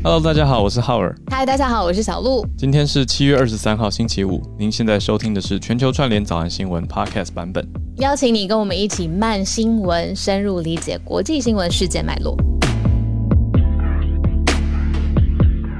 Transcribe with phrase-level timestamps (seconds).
[0.00, 1.12] Hello，大家好，我是浩尔。
[1.28, 2.46] 嗨，大家好，我是小鹿。
[2.56, 4.40] 今天是七月二十三号，星期五。
[4.56, 12.36] 您现在收听的是全球串联早安新闻 Podcast 版本，邀请你跟我们一起慢新闻，深入理解国际新闻事件脉络。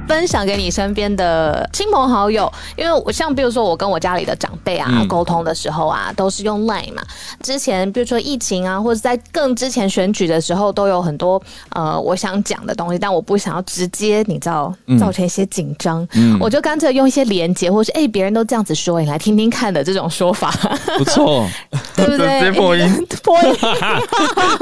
[0.09, 7.03] 分享给你身边的亲朋好友，因为我像比如说我跟我家里的长辈啊沟通的时候啊，都是用 Line 嘛。
[7.43, 11.39] 之前比如说疫情啊，或者在更之前选举的时候，都有很多
[11.73, 16.07] 呃我想讲的东西，但我不想要直接你知道造成一些紧张，
[16.39, 20.49] 我就干脆用一些连接，或是哎别人都这样子说，你来听听看的这种说法，
[20.97, 21.47] 不错，
[21.95, 22.39] 对不对？
[22.41, 23.55] 直接破音， 破音，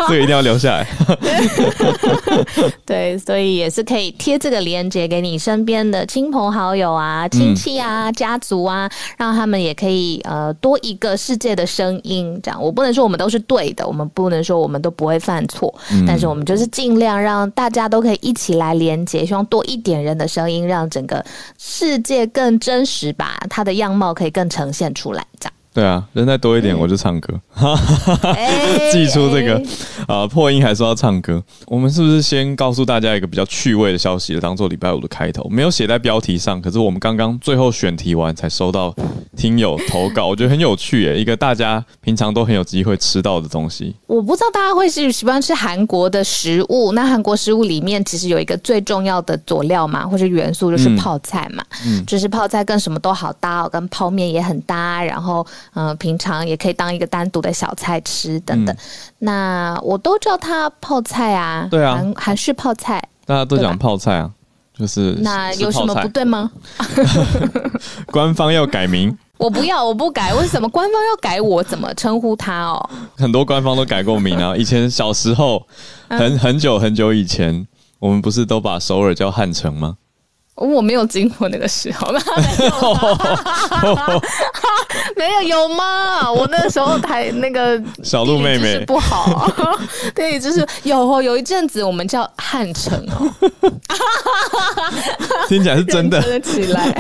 [0.10, 0.86] 这个一定要留下来。
[2.86, 5.37] 对，所以也是可以贴这个连接给你。
[5.38, 12.40] 身边的亲朋好友啊、亲戚啊、家族啊，让他们也可以呃多一个世界的声音。
[12.42, 15.74] 这样，我不能说我们都是对的，我们不能说我们都不会犯错，
[16.06, 21.24] 但是我们就是尽量让大家都可以一起来连接，希望多一点人的声音，让整个
[21.58, 25.26] 世界更真实吧，它的样貌可以更呈现出来。
[25.40, 25.54] 这样。
[25.78, 27.40] 对啊，人再多一点我就唱歌，
[28.92, 29.62] 记出这个
[30.08, 31.40] 啊破音还说要唱歌。
[31.68, 35.48] 我们是不是先告诉大家一个比较趣味的消息，当做礼拜五的开头？
[35.52, 38.92] 没有写在标题上，可是我们刚刚最后选题完才收到
[39.36, 43.96] 听友投稿，我觉得很有趣耶，一个大家平常都很有机会吃到的东西。
[44.08, 55.46] 我不知道大家会是喜欢吃韩国的食物，那韩国食物里面其实有一个最重要的佐料嘛，或者元素就是泡菜嘛，嗯，就是泡菜跟什么都好搭哦，跟泡面也很搭，然后。
[55.74, 58.76] 嗯，平常也可以当一个单独的小菜吃等等。
[59.20, 64.32] 那我都叫它泡菜啊，对啊，韩韩式泡菜，大家都讲泡菜啊，
[64.78, 66.52] 就是那有什么不对吗？
[68.12, 70.34] 官方要改名，我不要，我不改。
[70.34, 71.40] 为什么官方要改？
[71.42, 72.90] 我怎么称呼他哦？
[73.18, 74.56] 很多官方都改过名啊。
[74.58, 75.66] 以前小时候，
[76.10, 77.68] 很很久很久以前，
[78.00, 79.98] 我们不是都把首尔叫汉城吗？
[80.58, 82.12] 我没有经过那个时候，
[85.16, 86.32] 没有有吗？
[86.32, 88.84] 我那个时候还那个 小鹿妹妹。
[88.86, 89.52] 不好，
[90.16, 93.32] 对，就是有哦有一阵子我们叫汉城哦，
[95.48, 96.40] 听起来是真的。
[96.42, 96.96] 起来，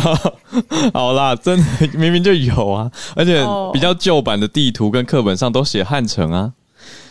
[0.94, 6.52] 好啦，真的明明就有啊，而且比较旧版的地图跟课本上都写汉城啊。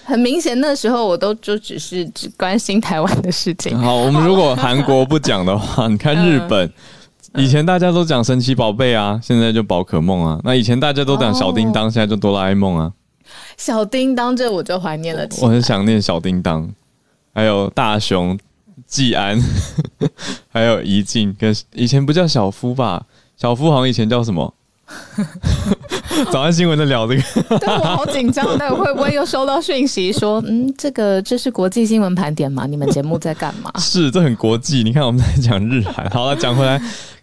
[0.06, 3.76] 很明显，那时候我都就只是只关心台湾的事情。
[3.82, 6.72] 好，我们如果韩国不讲的话，你看日本，
[7.34, 10.40] 以前大家都讲神奇宝贝啊，现在就宝可梦啊。
[10.44, 12.92] 那以前大家都讲小叮当，现在就哆啦 A 梦啊。
[13.56, 15.28] 小叮当，这我就怀念了。
[15.40, 16.72] 我很想念小叮当，
[17.34, 18.38] 还有大雄、
[18.86, 19.42] 季安，
[20.48, 23.04] 还有怡静，跟以前不叫小夫吧？
[23.36, 24.54] 小夫好像以前叫什么？
[26.32, 28.56] 早安新闻在聊这个， 对我好紧张。
[28.58, 32.66] 待会会不会又收到讯息说，嗯，这个这是国际新闻盘点吗？
[32.66, 33.70] 你们节目在干嘛？
[33.78, 34.82] 是，这很国际。
[34.82, 36.08] 你看我们在讲日韩。
[36.10, 36.80] 好了，讲回来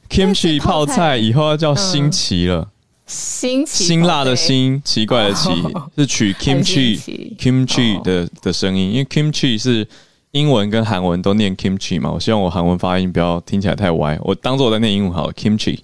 [0.10, 2.68] ，kimchi 泡菜以后要叫新奇了。
[3.06, 5.50] 新奇辛辣的辛，奇怪的奇，
[5.98, 9.88] 是取 kimchi kimchi 的的声音，因为 kimchi 是。
[10.34, 15.34] 英文跟韩文都念 kimchi 嘛，我希望我韩文发音不要听起来太歪，我当做我在念英文好了。
[15.34, 15.78] kimchi，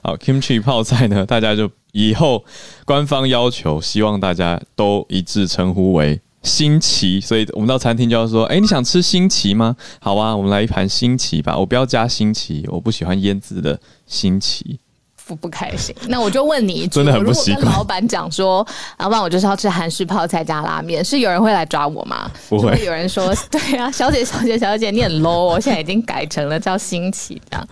[0.00, 2.44] 好 kimchi 泡菜呢， 大家就以后
[2.84, 9.74] 官方要求，希望大家都一致称呼为新奇，所以我们到餐厅就要说，哎，你想吃新奇吗？
[10.00, 14.78] 好啊，我们来一盘新奇吧，我不要加新奇，我不喜欢腌制的新奇。
[15.26, 17.66] 不不开心， 那我就问你，真的很不习惯。
[17.66, 18.66] 老板讲说，
[18.98, 22.30] 老板我就是要吃韩式泡菜加拉面，是有人会来抓我吗？
[22.48, 27.68] 不会，有人说， 对啊，小姐小姐小姐，你很 low，我现在已经改成了叫新奇这样。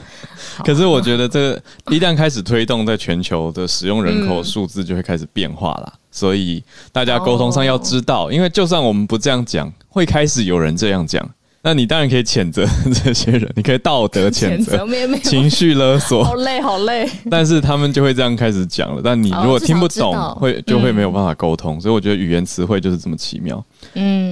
[0.64, 6.62] 可是我觉得这个一旦开始推动，在全球的使用人口数字就会开始变化了，所以
[6.92, 11.28] 大家沟通上要知道，因为就算我们不这样讲，会开始有人这样讲。
[11.64, 12.66] 那你当然可以谴责
[13.02, 14.86] 这些人，你可以道德谴责、
[15.22, 17.10] 情绪勒索，好累好累。
[17.30, 19.00] 但是他们就会这样开始讲了。
[19.02, 21.80] 但你如果听不懂，会就会没有办法沟通。
[21.80, 23.64] 所以我觉得语言词汇就是这么奇妙。
[23.94, 24.23] 嗯。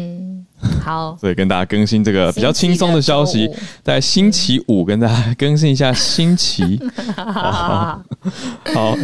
[0.83, 3.49] 好，所以跟大家更新这个比较轻松的消息，
[3.83, 6.81] 在星期五跟大家更新一下星期。
[7.17, 8.03] 好，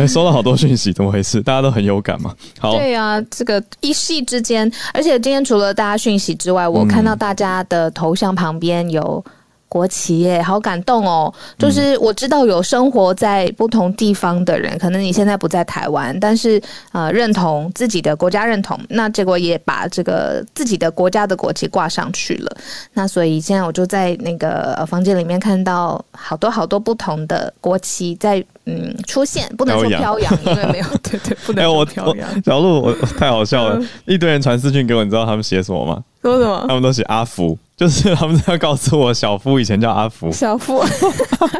[0.06, 1.40] 收到好多讯息，怎么回事？
[1.40, 2.34] 大家都很有感嘛？
[2.58, 9.25] 好，对啊，这个一夕之间，而且今天除了大家讯息之外，我看到大家的头像旁边有。
[9.68, 11.32] 国旗耶，好感动哦！
[11.58, 16.60] 就是我知道有生活在不同地方的人，可能你现在不在台湾，但是
[16.92, 22.56] 呃，认同自己的国家认同，那结果也把这个自己的国家的国旗挂上去了。
[22.94, 32.28] 那所以现在我就在那个房间里面看到好多好多不同的国旗在嗯出现，不能说飘扬，因为没有 对对，不能说飘扬。
[32.42, 36.02] 小鹿，我太好笑了，一堆人传私讯给我，你知道他们写什么吗？
[36.20, 36.64] 说什么？
[36.68, 40.30] 他们都写阿福， 就是他们要告诉我小夫以前叫阿福。
[40.32, 40.82] 小夫，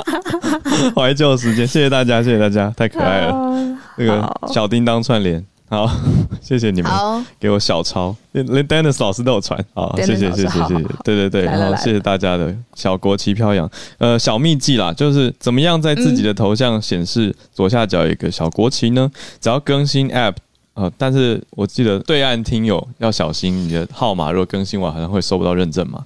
[0.95, 3.79] 怀旧时间，谢谢大家，谢谢大家，太可爱了。
[3.97, 5.89] 那个小叮当串联，好，
[6.43, 6.91] 谢谢你们
[7.39, 10.75] 给我小抄，连连 Dennis 老师都有传，好，谢谢谢谢谢谢，
[11.05, 13.69] 对对对，然后谢谢大家的小国旗飘扬，
[13.99, 19.11] 呃，小秘技啦，就是怎么样在自己的头像显示左下角一个小国旗呢？
[19.41, 20.35] 只要更新 App。
[20.79, 26.05] 呃，但是我记得对岸听友要小心，你的号码如果更新完，好像会收不到认证嘛。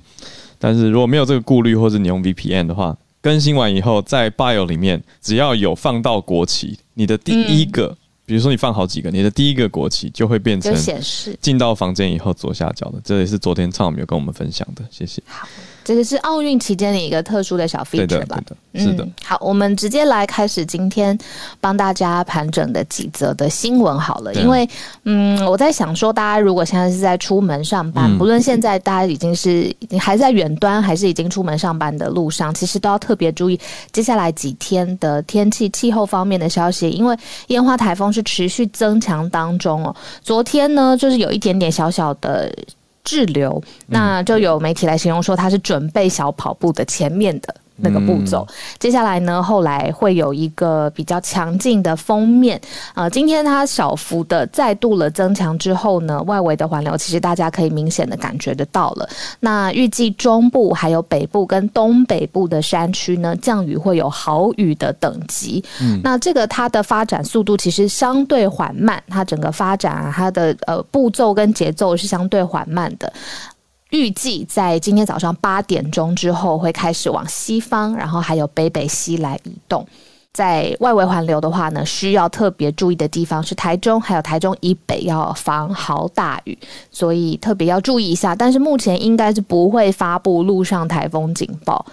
[0.59, 13.01] 但是如果没有这个顾虑，或者你用 VPN 的话，更新完以后，在 Bio 里面只要有放到国旗，你的第一个，比如说你放好几个，你的第一个国旗就会变成显示进到房间以后左下角的。
[13.05, 15.23] 这也是昨天畅有跟我们分享的，谢谢。
[15.27, 15.47] 好。
[15.85, 18.41] 这个是奥运期间的一个特殊的小 feature 吧？
[18.75, 19.07] 是的。
[19.25, 21.17] 好，我们直接来开始今天
[21.61, 24.33] 帮大家盘整的几则的新闻好了。
[24.35, 24.69] 因为，
[25.05, 33.59] 嗯，我在想说，大家如果现在是在出门上班，不论现在大家已经是已经还在远端，还是已经出门上班的路上，其实都要特别注意
[33.93, 36.89] 接下来几天的天气气候方面的消息。
[36.91, 37.17] 因为
[37.49, 39.95] 烟花台风是持续增强当中哦。
[40.23, 42.51] 昨天呢，就是有一点点小小的。
[43.05, 47.55] 滞留，那就有媒体来形容说，他是准备小跑步的前面的。
[47.77, 48.47] 那个步骤，
[48.79, 49.43] 接下来呢？
[49.43, 52.61] 后来会有一个比较强劲的封面
[52.95, 53.09] 呃。
[53.11, 59.09] 今天它小幅的再度了增强之后呢，外围的环流其实大家可以明显的感觉得到了。
[59.41, 65.63] 那预计中部还有北部跟东北部的山区呢，降雨会有豪雨的等级。
[65.81, 73.13] 嗯，那这个它的发展速度其实相对缓慢，它整个发展啊，它的呃步骤跟节奏是相对缓慢的。
[73.93, 79.87] 预计在今天早上八点钟之后会开始往西方，然后还有北北西来移动。
[80.33, 86.57] 在外围环流的话呢，需要特别注意的地方是台中，还有台中以北要防豪大雨，
[86.91, 88.35] 所以特别要注意一下。
[88.35, 91.85] 但是目前应该是不会发布陆上台风警报，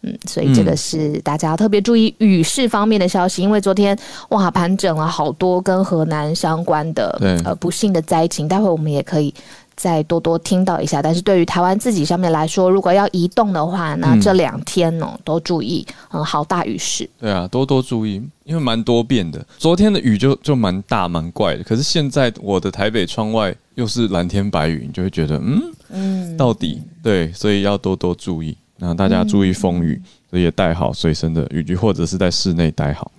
[0.00, 3.42] 嗯，所以这个是大家要特别注意雨势方面的消息。
[3.42, 3.94] 因为昨天
[4.30, 9.34] 哇盘整了好多跟河南相关的呃不幸的灾情，待会我们也可以。
[9.76, 17.08] 再多多听到一下，但是对于台湾自己上面来说，如果要移动的话，那这两天呢都注意，嗯，好大雨势。
[17.18, 19.44] 对啊，多多注意，因为蛮多变的。
[19.58, 28.56] 昨天的雨就就蛮大蛮怪的，可是现在我的台北窗外又是蓝天白云，就会觉得嗯嗯，到底对，所以要多多注意。
[28.78, 33.12] 那大家注意风雨，所以也带好随身的雨具，或者是在室内待好。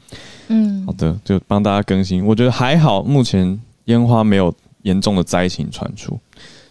[0.50, 2.26] 嗯，好的，就帮大家更新。
[2.26, 6.20] 我觉得还好，目前烟花没有严重的灾情传出。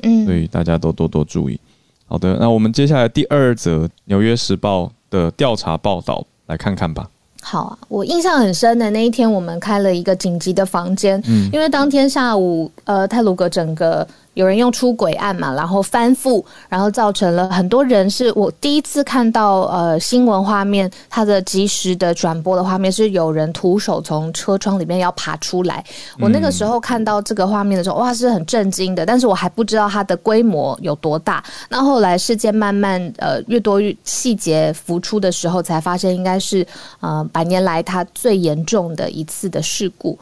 [0.03, 1.59] 嗯，所以大家都多多注意。
[2.07, 7.09] 好的，那我们接下来第二则《纽约时报》的调查报道来看看吧。
[7.41, 14.07] 好啊，我印象很深的那一天，我们开了一个紧急的房间，嗯，因为当天下午，呃，泰鲁格整个。
[14.35, 25.85] 有人用出轨案嘛，然后翻覆，然后造成了很多人是我第一次看到呃新闻画面，它的及时的转播的画面是有人徒手从车窗里面要爬出来。
[26.19, 29.05] 我那个时候看到这个画面的时候，哇，是很震惊的。
[29.05, 31.45] 但是我还不知道它的规模有多大。
[31.69, 36.67] 那后来事件慢慢呃越多越细节浮出的时候，才发现应该是
[37.01, 40.19] 呃百年来它最严重的一次的事故。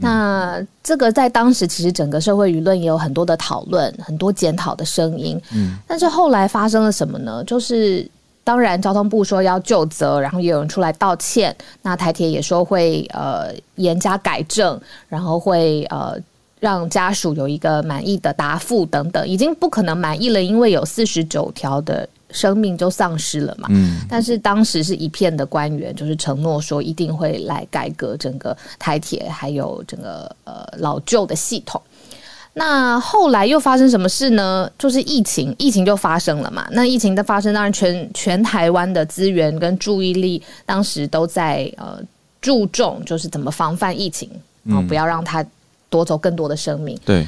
[0.00, 5.40] 那这个在当时其实整个社会舆论也有很多的讨论，很多检讨的声音。
[5.54, 7.44] 嗯，但是后来发生了什么呢？
[7.44, 8.08] 就是
[8.42, 11.54] 当然交通部说要就责，然后也有人出来道歉。
[11.82, 16.16] 那台铁也说会呃严加改正，然后会呃
[16.60, 22.08] 让家属有一个满意的答复等等，已经不可能满意了，因为有四十九条的。
[22.34, 23.68] 生命就丧失了嘛？
[23.70, 31.78] 嗯，但是当时是一片的官员，就是承诺说一定会来改革整个台铁，还有整个呃老旧的系统。
[32.54, 34.70] 那后来又发生什么事呢？
[34.78, 36.66] 就是疫情，疫情就发生了嘛。
[36.72, 41.98] 那疫情的发生，当然全全台湾的资源跟注意力，当时都在呃
[42.40, 44.28] 注重，就是怎么防范疫情，
[44.64, 45.44] 然后不要让它
[45.88, 46.98] 夺走更多的生命。
[47.04, 47.26] 对。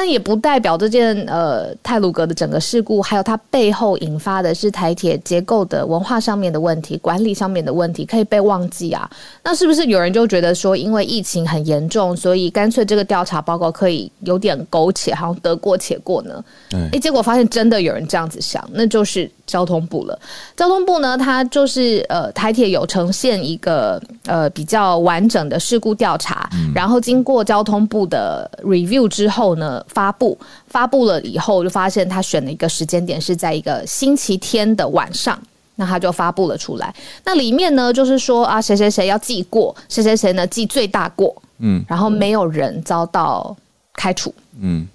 [0.00, 9.10] 但也不代表这件呃泰鲁格的整个事故，还有它背后引发的是台铁结构的文化上面的问题、管理上面的问题，可以被忘记啊？
[9.42, 16.44] 那是不是有人就觉得说，因为疫情很严重，所以干脆这个调查报告可以有点苟且，好像得过且过呢？
[16.92, 19.28] 哎，结果发现真的有人这样子想，那就是。
[19.48, 20.16] 交通部了，
[20.54, 30.38] 交通部呢，它就是呃，台铁有呈现一个呃比较完整的事故调查，然后经过交通部的 review 之后呢，发布
[30.68, 35.40] 发布了以后，就发现他选了一个时间点是在一个星期天的晚上，
[35.76, 36.94] 那他就发布了出来。
[37.24, 43.56] 那里面呢，就是说啊，谁谁谁要记过，谁谁谁呢记最大过，嗯，然后没有人遭到
[43.94, 44.86] 开除，嗯。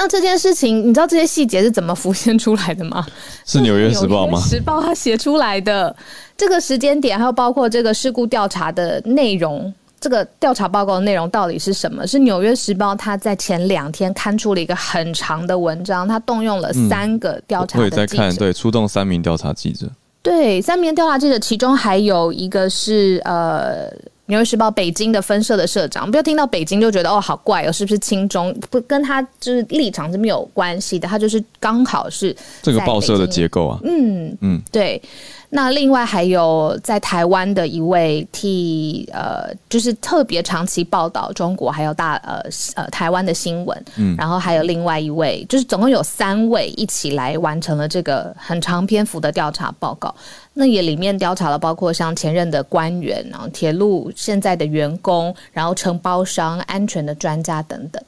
[0.00, 3.04] 那这件事情，你知道这些细节是怎么浮现出来的吗？
[3.44, 4.38] 是《纽约时报》吗？
[4.48, 5.94] 《时报》他写出来的
[6.36, 12.06] 这个时间点，还有包括这个事故调查的内容，这个调查报告的内容到底是什么？
[12.06, 19.88] 是《纽约时报》他在前两天刊出了一个很长的文章，他动用了三个调查的记者，对，出动三名调查记者，
[20.22, 23.92] 对，三名调查记者，其中还有一个是呃。
[24.28, 28.54] 纽约时报北京的分社的社长，不要听到北京就觉得哦好怪哦，是不是亲中？
[28.70, 33.78] 不跟他就是立场是没有关系的，他就是刚好是这个报社的结构啊。
[33.84, 35.00] 嗯嗯，对。
[35.50, 42.42] 那另外还有在台湾的一位替呃，就是特别长期报道中国还有大呃
[42.74, 50.14] 呃台湾的新闻，嗯，然后还有另外一位，就是总共有三位一起来完成了这个很长篇幅的调查报告。
[50.52, 58.02] 那也里面调查了包括像前任的官员，然后铁路现在的员工，然后承包商、安全的专家等等。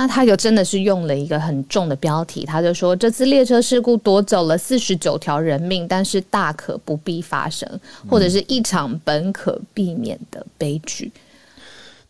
[0.00, 7.68] 那他就真的是用了一个很重的标题，他就说这次列车事故夺走了四十九条人命，但是大可不必发生，
[8.08, 11.10] 或者是一场本可避免的悲剧。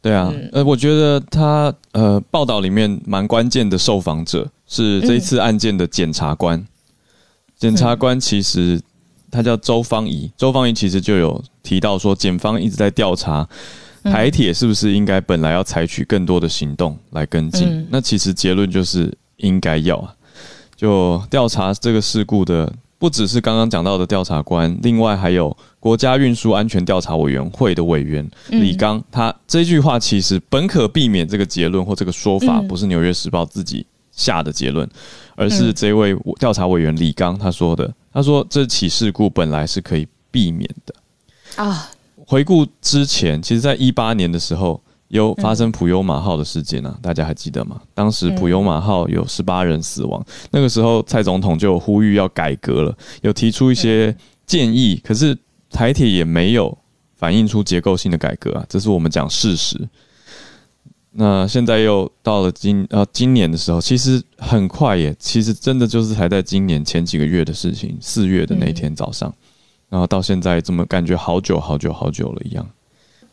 [0.03, 6.63] 对啊，呃，我觉得他呃报道里面蛮关键的受访者是这一次案件的检察官，
[7.57, 8.79] 检察官其实
[9.31, 13.49] 他叫周芳仪，周芳仪其实就有提到说，检方一直在调查。
[14.11, 17.87] 台铁是不是应该本来要采取更多的行动来跟进？
[17.91, 20.15] 那其实结论就是应该要啊。
[20.77, 29.03] 就调查这个事故的，不只是刚刚讲到的调查官，另外还有国家运输安全调查委员会的委员李刚。
[29.11, 34.89] 他这句话其实本可避免这个结论或这个说法，不是《纽约时报》自己下的结论，
[35.35, 37.93] 而是这位调查委员李刚他说的。
[38.13, 40.95] 他说这起事故本来是可以避免的
[41.57, 41.91] 啊。
[42.29, 47.81] 回顾之前，其实，在一八年的时候，有发生普悠马号的事件啊，大家还记得吗？
[47.95, 55.35] 当时普悠马号有十八人死亡，那个时候蔡总统就呼吁要改革了，有提出一些建议，可是
[55.71, 56.77] 台铁也没有
[57.17, 59.89] 反映出结构性的改革啊，这是我们讲事实。
[61.13, 69.35] 那现在又到了今呃今年的时候，其实很快耶，其实真的就是还在今年前几个月的事情，四月的那天早上。
[69.89, 72.67] 然后到现在，怎么感觉好久好久好久了一样？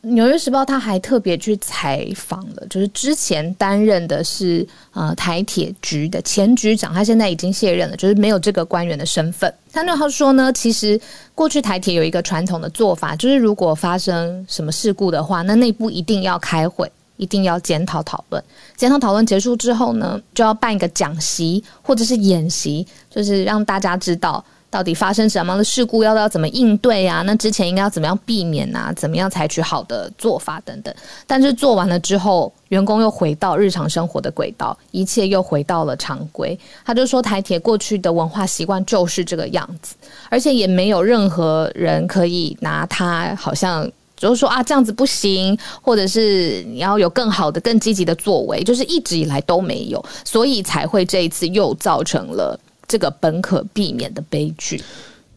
[0.02, 9.52] 纽约时报他还特别去采访了，就是之前担任的是呃台铁局的前局长，他现在已经卸任了，就是没有这个官员的身份。
[9.74, 11.02] 他那他说呢，其实
[11.34, 18.44] 过去台铁有一个传统的做法，就是如果发生什么事故的话，那内部一定要开会，一定要检讨讨论。
[18.78, 24.46] 检讨讨论结束之后呢，就要办一个讲习或者是演习，就是让大家知道。
[24.76, 27.22] 到底发生什么样的事故，要要怎么应对啊？
[27.22, 28.92] 那之前应该要怎么样避免啊？
[28.94, 30.94] 怎么样采取好的做法等等？
[31.26, 36.60] 但是做完了之后，员工又回到日常生活的轨道，一切又回到了常规。
[36.84, 39.96] 他就说，台铁过去的文化习惯就是这个样子，
[40.30, 52.60] 而且也没有任何人可以拿他好像就是说啊这样子不行，或者是你要有更好的、更积极的作为，就是一直以来都没有，所以才会这一次又造成了。
[52.88, 54.82] 这个本可避免的悲剧。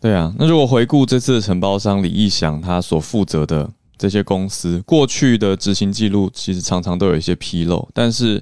[0.01, 7.89] 对啊，那如果回顾这次的承包商李义祥他所负责的这些公司过去的执行记录，其实常常都有一些纰漏。
[7.93, 8.41] 但是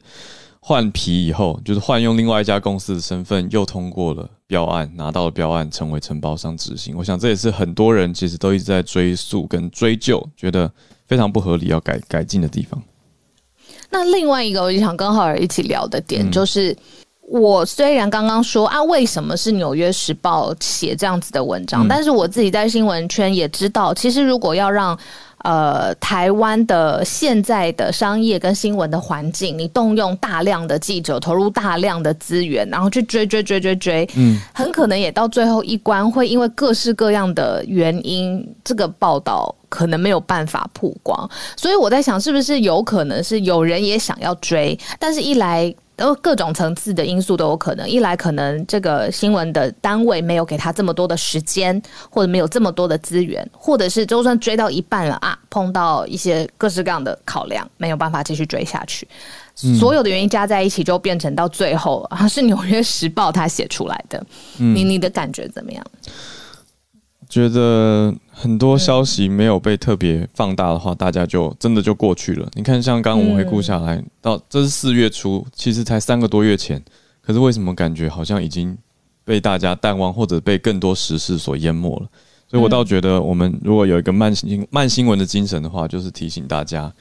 [0.60, 6.94] 换皮以后，就是换用另外一家公司的身份，又通过了标案，拿到了标案，成为承包商执行。
[6.94, 10.70] 我想这也是很多人其实都一直在追溯跟追究，觉得
[11.06, 12.82] 非常不合理，要改改进的地方。
[13.88, 16.76] 那另外一个，我就想跟浩尔一起聊的点就是。
[17.28, 24.96] 我虽然刚刚说啊，为什么是《纽约时报》写这样子的文章，但是我自己在新闻圈也知道，其实如果要让
[25.38, 41.28] 呃台湾的现在的商业跟新闻的环境，你动用大量的记者，投入大量的资源，然后去追追追追追，嗯，很可能也到最后一关，会因为各式各样的原因，这个报道可能没有办法曝光。
[41.56, 45.74] 所以我在想，是不是有可能是有人也想要追，但是一来。
[45.96, 47.88] 都各种层次的因素都有可能。
[47.88, 59.08] 一来，可能这个新闻的单位没有给他这么多的时间，或者没有这么多的资源，或者是就算追到一半了啊，碰到一些各式各样的考量，没有办法继续追下去。
[59.80, 64.22] 所有的原因加在一起，就变成到最后啊，是《纽约时报》他写出来的。
[64.58, 65.82] 你你的感觉怎么样？
[67.28, 72.48] 觉得很多消息没有被特别放大的话，大家就真的就过去了。
[72.54, 76.82] 你看，像刚我们回顾下来，到这是四月初，其实才三个多月前，
[77.20, 78.76] 可是为什么感觉好像已经
[79.24, 82.08] 被大家淡忘，或者被更多时事所淹没了？
[82.48, 86.92] 所以我倒觉得，我们如果有一个慢新慢新闻的精神的话，就是提醒大家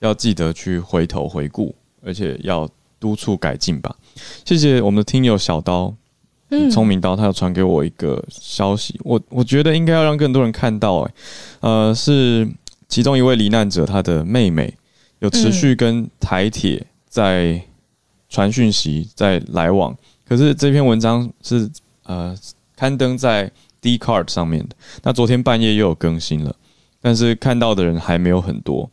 [0.00, 1.74] 要记得去回头回顾，
[2.04, 2.68] 而且要。
[3.00, 3.94] 督促改进吧。
[4.46, 5.94] 谢谢我们的听友小刀，
[6.70, 11.14] 聪明刀，他要传给我一个消息，我我觉得应该要让更多人看到，哎，
[11.60, 12.48] 呃，是
[12.88, 14.74] 其中一位罹难者他的妹妹
[15.20, 17.60] 有持续跟台铁在
[18.28, 19.96] 传讯息，在来往，
[20.26, 21.70] 可是这篇文章是
[22.04, 22.36] 呃
[22.76, 26.54] 刊登在 D Card 上面的，那昨天半夜又有更新了，
[27.00, 28.90] 但是看到的人还没有很多。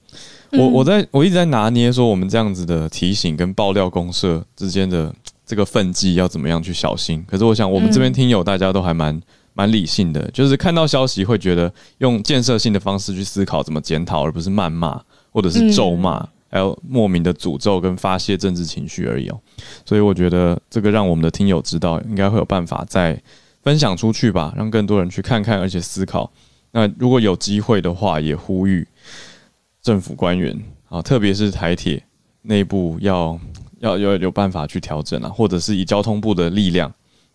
[0.51, 5.13] 我我在我一直在拿捏说，我们这样子的提醒跟爆料公社之间的
[5.51, 7.21] 这个分际要怎么样去小心。
[7.27, 9.21] 可是我想，我们这边听友大家都还蛮
[9.53, 19.37] 蛮理性的，就是看到消息会觉得用建设性的方式去思考怎么检讨，而不是谩骂或者是咒骂，还有莫名的诅咒跟发泄政治情绪而已哦。
[19.85, 23.21] 所以我觉得这个让我们的听友知道，应该会有办法再
[23.61, 26.31] 分享出去吧，让更多人去看看，而且思考。
[26.71, 28.87] 那如果有机会的话，也呼吁。
[29.81, 32.01] 政府官员啊，特别是台铁
[32.43, 33.37] 内部要
[33.81, 36.91] 要要有办法去调整啊，或者是以交通部的力量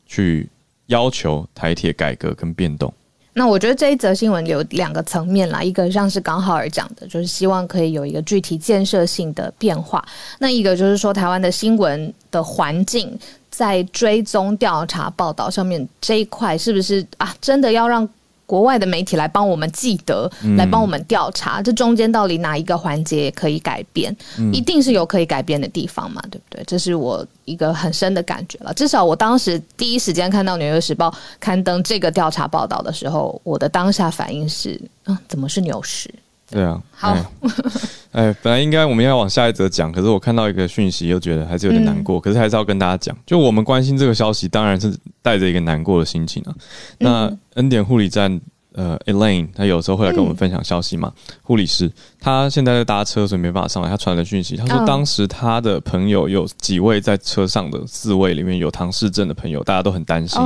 [0.07, 0.49] 去
[0.87, 2.93] 要求台铁改革跟变动。
[3.33, 10.03] 那我觉得这一则新闻有两个层面啦，一个像是刚好而讲的，就是希望可以有一个具体建设性的变化；
[10.39, 13.19] 那一个就是说，台湾的新闻的环境
[13.51, 18.09] 在追踪调查报道上面这一块，是不是啊，真的要让？
[18.47, 24.17] 国外的媒体来帮我们记得，来帮我们调查，这中间到底哪一个环节可以改变？
[24.53, 26.65] 一定是有可以改变的地方嘛，对不对？
[26.65, 28.73] 这是我一个很深的感觉了。
[28.73, 31.11] 至少我当时第一时间看到《纽约时报》
[31.41, 36.09] 刊登这个调查报道的时候，我的当下反应是：嗯，怎么是牛市？
[36.51, 37.17] 对啊，好。
[38.13, 42.19] 哎，本来应该我们要往下一则讲，可是我看到一个讯息，又觉得还是有点难过。
[42.19, 46.55] 可是还是要跟大家讲，就我们关心这个消息，当然是带着一个难过的心情啊。
[46.99, 48.41] 那恩典护理站，
[48.73, 51.13] 呃，Elaine，他有时候会来跟我们分享消息嘛。
[51.43, 53.91] 护理师，他现在在搭车，所以没办法上来。
[53.91, 60.41] 他传了讯息，他说当时他的朋友有几位在车上的四位里面有唐氏症的朋友，大家都很担心。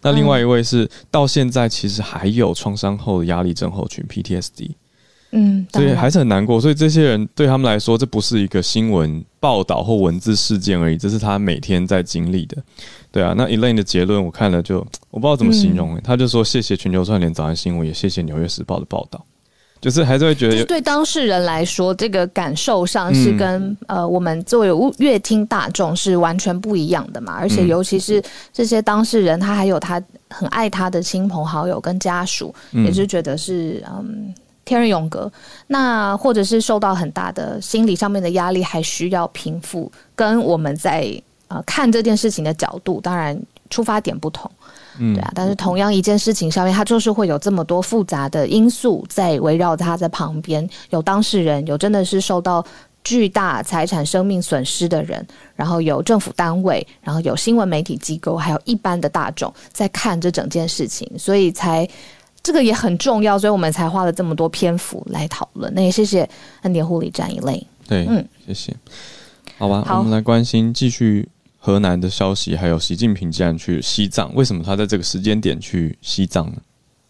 [0.00, 4.70] 那另外一位是到现在其实还有创伤后压力症候群 （PTSD）。
[5.32, 6.60] 嗯，所以还是很难过。
[6.60, 12.56] 所以这些人对他们来说，这不是一个新闻报道或文字事件而已，这是他每天在经历的。
[13.10, 14.78] 对啊，那 Elaine 的结论我看了就
[15.10, 19.24] 我不知道怎么形容，他就说谢谢全球串联早安新闻，也谢谢纽约时报的报道。
[19.78, 27.34] 就是还是会觉得，对当事人来说，这个感受上是跟呃我们作为乐听大众是完全不一样的嘛。
[27.34, 34.34] 而且尤其是这些当事人，他还有他很爱他的亲朋好友跟家属，也是觉得是嗯。
[34.66, 35.32] 天人永隔，
[35.68, 39.90] 那或者是受到很大的心理上面的压力，还需要平复。
[40.14, 41.10] 跟我们在
[41.48, 44.50] 呃看这件事情的角度，当然出发点不同，
[44.98, 45.30] 嗯，对啊。
[45.36, 52.64] 但是同样一件事情上面，它就是会有这么多复杂的因素在围绕他在旁边，有当事人，有真的是受到
[53.04, 55.24] 巨大财产、生命损失的人，
[55.54, 61.88] 然后有政府单位，然后有新闻媒体机构，还有一般的大众在看这整件事情，所以才。
[62.46, 65.74] 这个也很重要，所以我们才花了这么多篇幅来讨论。
[65.74, 66.28] 那也谢谢
[66.62, 67.66] 恩典护理站一类。
[67.88, 68.72] 对，嗯，谢谢。
[69.58, 71.28] 好吧，我们来关心继续
[71.58, 76.56] 河南的消息，还有习近平竟然去西藏，为什么他在这个时间点去西藏呢？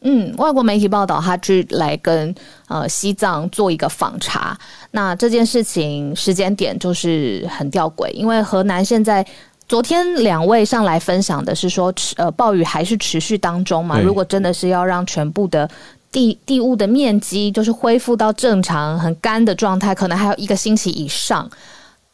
[0.01, 2.35] 嗯，外国媒体报道他去来跟
[2.68, 4.59] 呃西藏做一个访查，
[4.90, 9.27] 那这件事情时间点就是很吊诡，因为河南现在。
[9.68, 13.98] 昨天两位上来分享的是说，呃，暴雨还是持续当中嘛？
[13.98, 15.68] 如果真的是要让全部的
[16.12, 21.50] 地地物的面积就是恢复到正常、很干的状态，可能还有一个星期以上。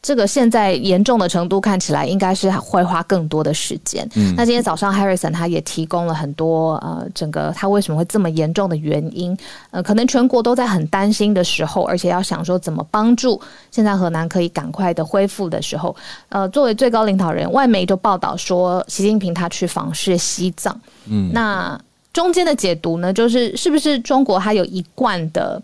[0.03, 4.05] 这个现在严重的程度看起来应该是会花更多的时间。
[4.15, 9.35] 嗯，那今天早上 Harrison 他也提供了很多呃，整个他为什么会这么严重的原因。
[9.71, 13.39] 呃，可能全国都在很担心的时候，而且要想说怎么帮助
[13.71, 15.95] 现在河南可以赶快的恢复的时候，
[16.27, 20.77] 呃，作为最高领导人，外媒就报道说习近平他去访视西藏。
[21.05, 21.79] 嗯，那
[22.11, 25.61] 中间的解读呢，就是是不是中国还有一贯的。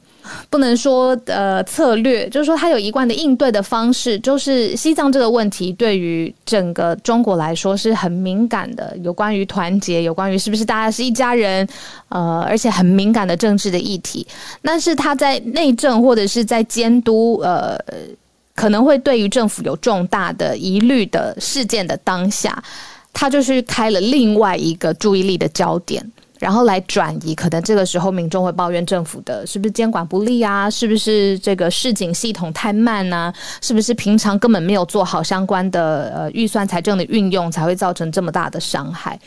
[0.50, 11.68] 不能说呃策略，就是说他有一贯的应对的方式，就是西藏这个问题对于整个中国来说是很敏感的，有关于团结，有关于是不是大家是一家人，
[12.10, 14.26] 呃，而且很敏感的政治的议题。
[14.62, 17.78] 但是他在内政或者是在监督，呃，
[18.56, 22.62] 可能会对于政府有重大的疑虑的事件的当下，
[23.14, 26.06] 他就是开了另外一个注意力的焦点。
[26.40, 30.70] 然后来转移，可能这个时候民众会抱怨政府的是不是监管不力啊？
[30.70, 33.32] 是不是这个市警系统太慢呢？
[33.62, 39.20] 是不是平常根本没有做好相关的呃预算财政的运用，才会造成这么大的伤害？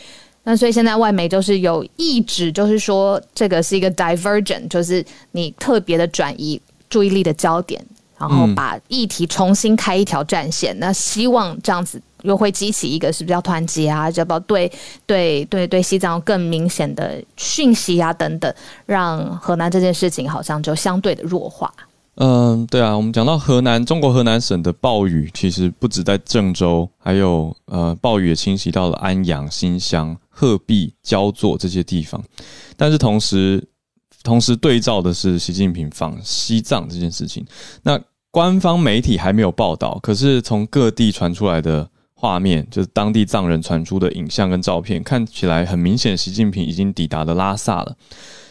[0.42, 7.84] 那所以现在外媒就是有意指，就是说这个是一个 divergent，就是你特别的转移注意力的焦点。
[8.18, 10.78] 然后把议题重新开一条战线。
[10.78, 14.70] 那希望这样子又会激起一个是比较团结啊，要不要对
[15.06, 18.52] 对对对西藏更明显的讯息啊等等，
[18.86, 21.72] 让河南这件事情好像就相对的弱化。
[22.16, 32.22] 嗯，对啊，我们讲到河南，中国河南省的暴雨其实不止在郑州，还有呃，暴雨也侵袭到了安阳、新乡、鹤壁、焦作这些地方。
[32.76, 33.66] 但是同时，
[34.22, 37.42] 同时对照的是习近平访西藏这件事情。
[37.82, 37.98] 那
[38.30, 41.88] 官方媒体还没有报道，可是从各地传出来的
[42.22, 47.96] 画面，就是当地藏人传出的影像跟照片，看起来很明显，习近平已经抵达了拉萨了。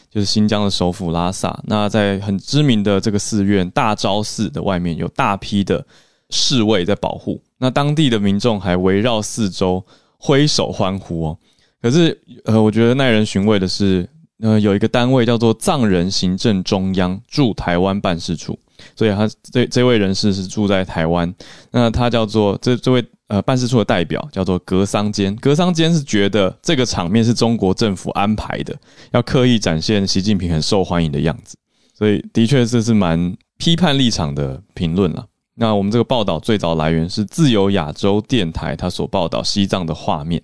[0.10, 5.86] 就是新疆的首府拉萨，那在很知名的这个寺院大昭寺的外面，有大批的
[6.32, 7.42] 侍卫在保护。
[7.60, 9.82] 那当地的民众还围绕四周
[10.18, 11.38] 挥手欢呼哦。
[11.82, 14.06] 可是，呃，我觉得耐人寻味的是，
[14.42, 18.60] 呃，有一个单位叫做藏人行政中央驻台湾办事处，
[18.98, 21.34] 所以他这这位人士是住在台湾。
[21.72, 23.02] 那他叫做这这位。
[23.32, 28.78] 呃，办事处的代表叫做格桑坚，格桑坚是觉得这个场面是中国政府安排的，
[29.14, 31.56] 要刻意展现习近平很受欢迎的样子，
[31.98, 35.26] 所以的确这是蛮批判立场的评论了。
[35.56, 40.44] 那我们这个报道最早来源是自由亚洲电台，它所报道西藏的画面。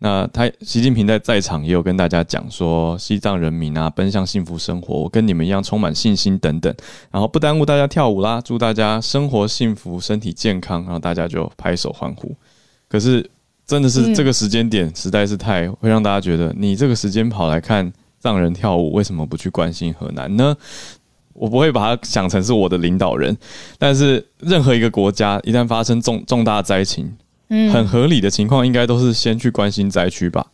[0.00, 6.72] 那他习近平在在场也有跟大家讲说，西藏人民啊，奔向幸福生活，我跟你们一样充满信心等等，
[7.10, 12.32] 然后不耽误大家跳舞啦，祝大家生活幸福，身体健康，然后大家就拍手欢呼。
[12.88, 13.28] 可是
[13.66, 20.56] 真的是这个时间点实在是太会让大家觉得，你这个时间跑来看藏人跳舞，为什么不去关心河南呢？
[21.32, 23.36] 我不会把它想成是我的领导人，
[23.78, 27.16] 但是任何一个国家一旦发生重重大灾情。
[27.50, 30.46] 嗯，很合理的情况，应该都是先去关心灾区吧？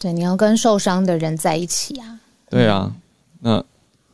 [0.00, 2.18] 对，你要跟受伤的人在一起啊。
[2.48, 2.90] 对啊，
[3.40, 3.62] 那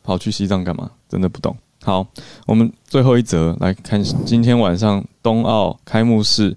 [0.03, 0.91] 跑去西藏干嘛？
[1.07, 1.55] 真的不懂。
[1.83, 2.05] 好，
[2.47, 6.55] 我们最后一则来看，今天晚上冬奥开幕式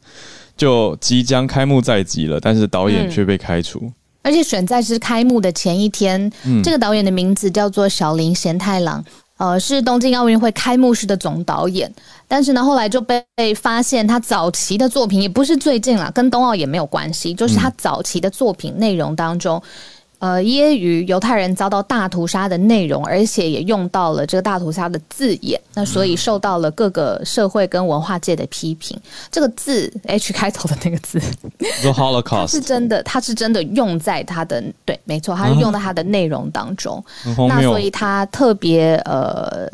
[0.56, 6.32] 就即将开幕在即了，但是导演却被开除，而且选在是开幕的前一天。
[6.64, 9.04] 这个导演的名字叫做小林贤太郎。
[9.38, 11.90] 呃，是东京奥运会开幕式的总导演，
[12.27, 13.24] 但是呢，后来就被
[13.57, 19.62] 发现他早期的作品也不是最近了，跟冬奥也没有关系，就是他早期的作品内容当中。
[20.18, 28.98] 呃，揶揄犹太人遭到大屠杀的内容，而且也用到了这个大屠杀的字眼，那所以受到了各个社会跟文化界的批评。
[29.31, 31.20] 这个字 H 开头的那个字
[31.83, 37.04] ，The Holocaust 是真的，它是真的用在它的对，没错，它是用在它的内容当中。
[37.48, 39.70] 那所以它特别呃。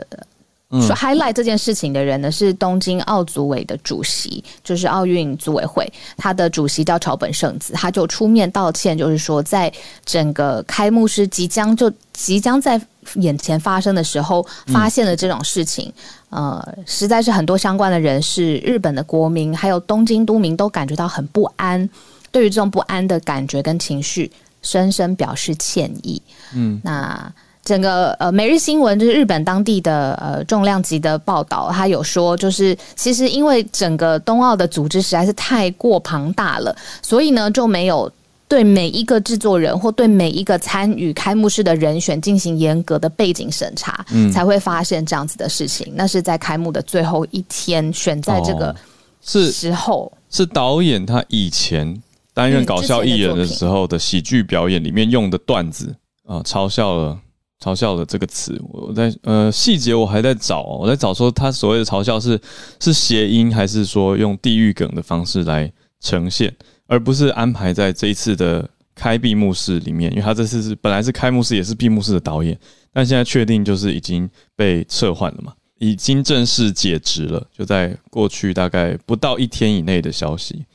[0.82, 9.72] 说 highlight 这件事情的人呢是东京奥组委的主席，就是奥运组委会，他的主席叫桥本圣子，他就出面道歉，就是说在
[10.04, 12.80] 整个开幕式即将就即将在
[13.14, 15.92] 眼前发生的时候，发现了这种事情，
[16.30, 21.88] 呃，实在是很多相关的人士、日本的国民还有东京都民都感觉到很不安，
[22.30, 24.30] 对于这种不安的感觉跟情绪，
[24.62, 26.20] 深深表示歉意。
[26.52, 27.32] 嗯，那。
[27.64, 38.10] 整个呃，每日新闻就是日本当地的呃重量级的报道，他有说，就是其实因为整个冬奥的组织实在是太过庞大了，所以呢就没有
[38.46, 45.90] 对每一个制作人或对每一个参与开幕式的人选进行严格的背景审查，嗯，才会发现这样子的事情。
[45.96, 48.76] 那是在开幕的最后一天，选在这个
[49.22, 51.98] 是时候，是导演他以前
[52.34, 55.94] 担任搞笑艺人的时候的喜剧表演里面用的段子
[56.26, 57.18] 啊，嘲笑了。
[57.64, 62.38] 嘲笑的这个词，我在呃细节我还在找，我在找说他所谓的嘲笑是
[62.78, 66.54] 是谐音还是说用地域梗的方式来呈现，
[66.86, 72.58] 而不是安排在这一次的开闭幕式里面，因为他这次是本来是开幕式也是闭幕式的导演，
[72.92, 80.66] 但现在确定就是已经被撤换了嘛，已经正式解职了，就在过去大概不到一天以内的消息。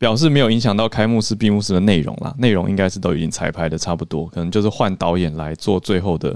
[0.00, 6.34] 表示没有影响到开幕式、闭幕式的内容啦，内容应该是都已经彩排的差不多，可能就是换导演来做最后的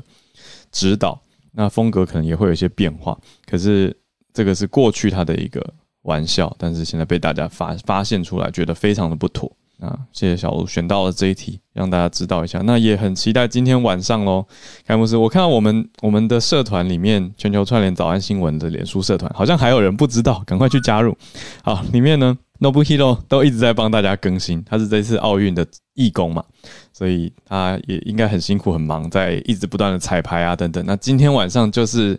[0.70, 1.18] 指导，
[1.50, 3.18] 那风格可能也会有一些变化。
[3.46, 3.96] 可是
[4.34, 5.66] 这个是过去他的一个
[6.02, 9.98] 玩笑，但是现在被大家发发现出来，觉得非常的不妥啊！
[10.12, 12.60] 谢谢小卢选到了这一题，让大家知道一下。
[12.62, 14.46] 那也很期待今天晚上喽，
[14.86, 15.16] 开幕式。
[15.16, 21.16] 我看到我们我们的社团里面，全球串联早安新闻的脸书社团，好像还有人不知道，赶快去加入。
[21.62, 22.36] 好，里面呢。
[22.60, 26.42] Nobuhiro 都一直在帮大家更新，他是这次奥运的义工嘛，
[26.92, 30.82] 所以他也应该很辛苦很忙，在一直不断的彩排啊等等。
[30.86, 32.18] 那今天晚上就是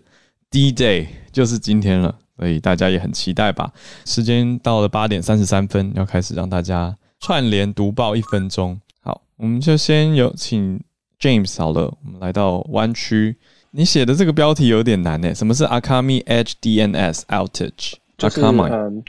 [0.51, 3.71] D Day，就是今天了，所以大家也很期待吧。
[4.03, 8.79] 时间到了八点三十三分，要开始让大家串联读报一分钟。
[9.01, 10.79] 好，我们就先有请
[11.19, 13.35] James 好了，我们来到湾区。
[13.71, 17.93] 你写的这个标题有点难诶，什么是 Akamai Edge DNS Outage？
[18.19, 19.03] 就是嗯，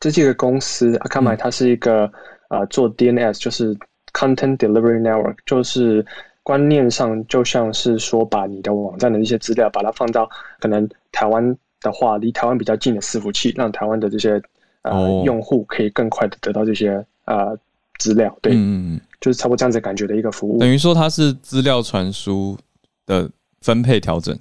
[0.00, 2.10] 这几个公司 Akamai 它是一个
[2.48, 3.76] 呃做 DNS，就是
[4.14, 6.06] Content Delivery Network，就是
[6.42, 10.26] 观念上就像是说把你的网站的一些资料，把它放到
[10.60, 14.40] 可能台湾的话，离台湾比较近的伺服器，让台湾的这些
[14.80, 17.58] 呃用户可以更快的得到这些呃
[17.98, 18.36] 资料。
[18.42, 20.58] 对，嗯，就是差不多这样子感觉的一个服务。
[20.58, 22.58] 等于说它是资料传输
[23.06, 24.38] 的分配调整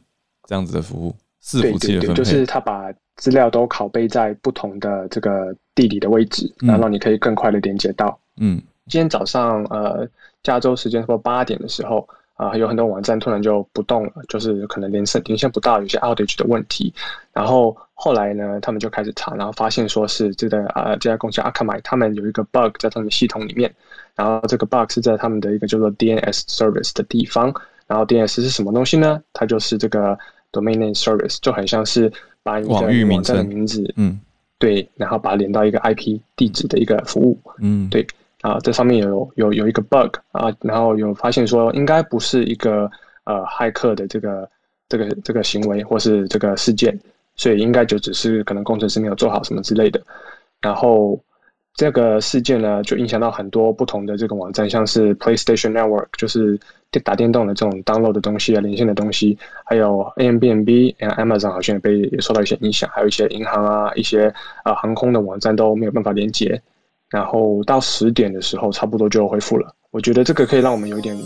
[0.47, 2.91] 这样子的服务，伺服器的分配，就是它把。
[3.19, 8.17] 资料都拷贝在不同的这个地理的位置，然后你可以更快的连接到。
[8.37, 10.07] 嗯，今天早上呃，
[10.41, 12.07] 加州时间说八点的时候
[12.39, 16.93] 啊，有很多网站突然就不动了，就是可能连线连线不到，有些 outage 的问题。
[17.33, 23.69] 然后后来呢，他们就开始查，然后发现说是这个呃这家公司 Akamai 他们有一个 bug 在他们系统里面，
[24.15, 27.53] 然后这个 bug 是在他们的一个叫做 DNS service 的地方。
[27.87, 29.21] 然后 DNS 是什么东西呢？
[29.33, 30.17] 它就是这个
[30.51, 32.11] domain name service，就很像是。
[32.41, 34.17] 把一个网站的名字，嗯，
[34.57, 38.07] 对，然后把它连到一个 IP 地址的一个服务，嗯，对，
[38.41, 42.89] 啊，这上面有有有一个 bug 啊，然后有发现说应该不是一个
[43.25, 44.49] 呃骇客的这个
[44.87, 46.97] 这个这个行为或是这个事件，
[47.35, 50.01] 所以应该就只是可能工程师没有做好什么之类的，
[50.61, 51.19] 然后。
[51.75, 56.59] 这个事件呢，就影响到很多不同的这个网站，像是 PlayStation Network，就是
[57.05, 64.33] 打电动的这种 download 的东西啊，连线的东西，还有 a m b n b Amazon 好像也被也受到一些影响，还有一些银行啊，一些
[64.65, 66.61] 呃航空的网站都没有办法连接。
[67.09, 69.73] 然后到十点的时候，差不多就恢复了。
[69.91, 71.17] 我觉得这个可以让我们有一点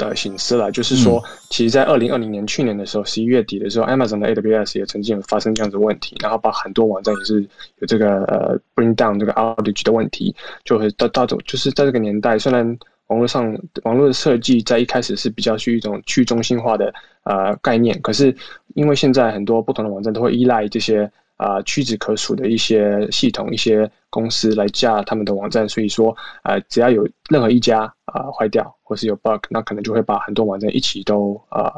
[0.00, 7.40] 呃醒思了，就是说，其实，在二零二零年去年的时候，十一月底的时候，Amazon 的 AWS 也曾经有发生这样子问题，然后把很多网站也是
[7.78, 18.34] 有这个呃 bring down 这个 outage 的问题，就会到到种就是在这个年代，虽然网络上网络的设计在一开始是比较去一种去中心化的呃概念，可是
[18.74, 21.08] 因为现在很多不同的网站都会依赖这些。
[21.38, 31.72] 啊，屈指可数的一些系统、一些公司来架他们的网站，所以说，呃，只要有任何一家啊坏掉或是有 bug，那可能就会把很多网站一起都啊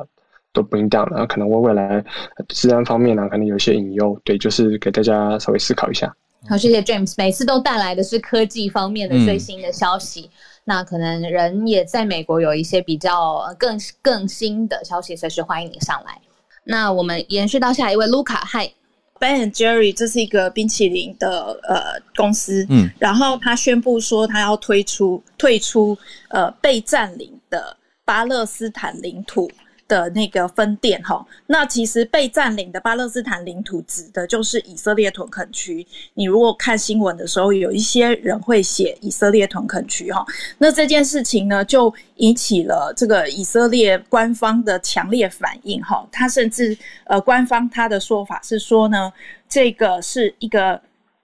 [0.53, 2.03] 都 bring down，然后可能为未来
[2.49, 4.19] 治安方面呢，可能有一些隐忧。
[4.25, 6.13] 对，就是给大家稍微思考一下。
[6.49, 10.31] 好，谢谢 James，每次都带来的是科技方面的最新的消息。
[10.65, 16.19] 那可能人也在美国有一些比较更更新的消息，随时欢迎你上来。
[16.65, 18.73] 那我们延续到下一位卢卡，嗨。
[19.21, 25.97] Ben Jerry 这是一个冰淇淋的呃公司，嗯，然后他宣布说他要推出退出
[26.31, 29.49] 呃被占领的巴勒斯坦领土。
[29.91, 35.85] 的那个分店哈，那其实被占领的巴勒斯坦领土指的就是以色列屯垦区。
[36.15, 40.25] 你如果看新闻的时候，有一些人会写以色列屯垦区哈，
[40.59, 46.07] 那这件事情呢，就引起了这个以色列官方的强烈反应哈。
[46.13, 49.13] 他甚至呃，官方他的说法是说呢，
[49.49, 50.81] 这个是一个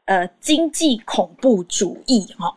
[0.06, 2.52] 呃经济恐怖主义哈。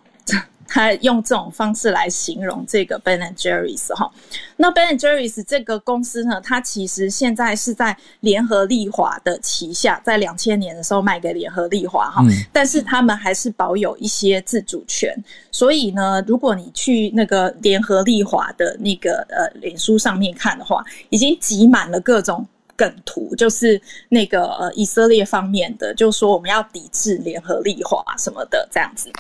[0.70, 4.10] 他用这种方式来形容这个 Ben and Jerry's 哈，
[4.56, 15.12] 那 Ben and Jerry's 这个公司呢，它其实现在是在联合利华的旗下，在两千年的时候卖给联合利华哈，但是他们还是保有一些自主权，
[15.52, 22.48] 所以呢，如果你去那个联合利华的那个呃脸书上面看的话，已经挤满了各种。
[22.80, 29.12] 梗图就是那个呃以色列方面的，就说我们要抵制联合利华什么的这样子。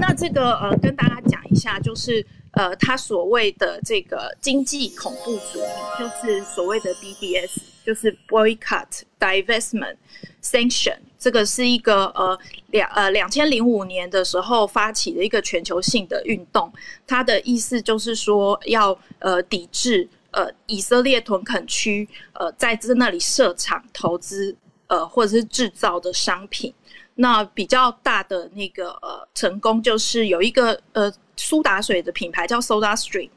[0.00, 9.98] 那这个呃跟大家讲一下，就是呃他所谓的这个经济恐怖主义，就是所谓的 BDS，就是 Boycott, Divestment,
[10.42, 10.96] Sanction。
[11.16, 12.36] 这个是一个呃
[12.72, 16.72] 两呃两千零五年的时候发起的一个全球性的运动，
[17.06, 20.08] 它的意思就是说要呃抵制。
[20.34, 24.54] 呃，以色列屯垦区，呃，在在那里设厂投资，
[24.88, 26.74] 呃，或者是制造的商品，
[27.14, 33.30] 那比较大的那个呃成功，就是有一个呃苏打水的品牌叫 Soda Stream，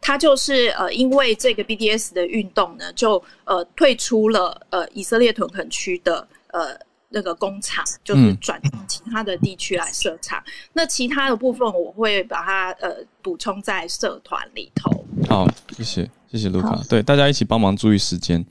[0.00, 6.78] 它就是呃因为这个 BDS 的运动呢，就呃退出了呃以色列屯垦区的呃。
[7.12, 15.04] 那个工厂就是转其他的地区来设厂，那其他的部分我会把它呃补充在社团里头。
[15.28, 15.46] 好，
[15.76, 18.44] 谢谢谢谢卢卡，对大家一起帮忙注意时间。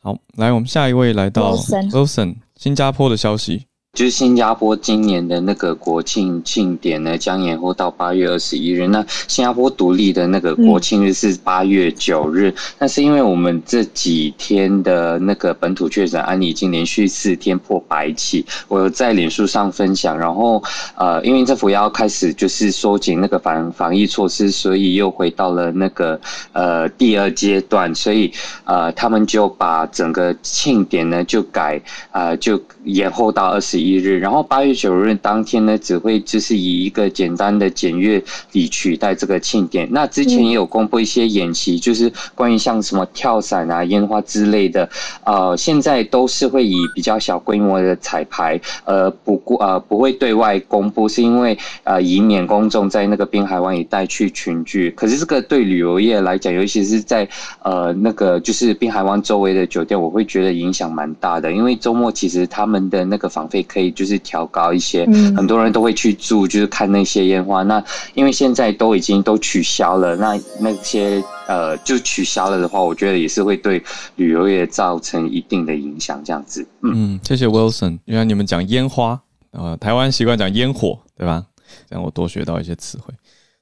[0.00, 3.66] 好，来我们下一位来到 Wilson，新加坡的消息。
[3.96, 8.86] 就是新加坡今年的那个国庆庆典呢，将延后到八月二十一日。
[8.88, 20.62] 那新加坡独立的那个国庆日是八月九日，那是因为我们这几天的那个本土确诊案例已经连续四天破百起，我有在脸书上分享，然后
[20.96, 26.20] 呃，因为政府要开始就是收紧那个防防疫措施，所以又回到了那个
[26.52, 28.30] 呃第二阶段，所以
[28.64, 31.80] 呃他们就把整个庆典呢就改
[32.12, 33.85] 呃就延后到二十一。
[33.86, 38.22] 一日，然后八月九日当天呢，只会就是以一个简单的检阅
[38.52, 39.86] 礼取代这个庆典。
[39.92, 44.88] 那之前也有公布一些演习，就是关于像什么跳伞啊、烟花之类的，
[45.24, 54.90] 呃，现在都是会以比较小规模的彩排，呃，不过呃不会对外公布，是因为呃以免公众在那个滨海湾一带去群聚。
[54.92, 57.28] 可是这个对旅游业来讲，尤其是在
[57.62, 63.64] 呃那个就是滨海湾周围的酒店，我会觉得影响蛮大的，因为周末其实他们的那个房费。
[63.80, 65.04] 以就是调高一些，
[65.36, 67.62] 很多人都会去住，就是看那些烟花。
[67.62, 67.82] 那
[68.14, 73.82] 因为现在都已经都取消了，那那些呃就取消了的话，我觉得也是会对
[74.16, 76.22] 旅游业造成一定的影响。
[76.24, 77.98] 这样子，嗯，谢谢 Wilson。
[78.06, 79.20] 原来你们讲烟花，
[79.52, 81.44] 呃，台湾习惯讲烟火，对吧？
[81.88, 83.12] 这样我多学到一些词汇。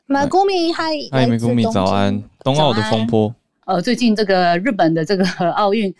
[0.07, 2.23] 马古米，嗨，嗨，美古米，早安。
[2.43, 3.35] 冬奥的风波。
[3.67, 5.93] 呃，最近这个日本的这个 奥运，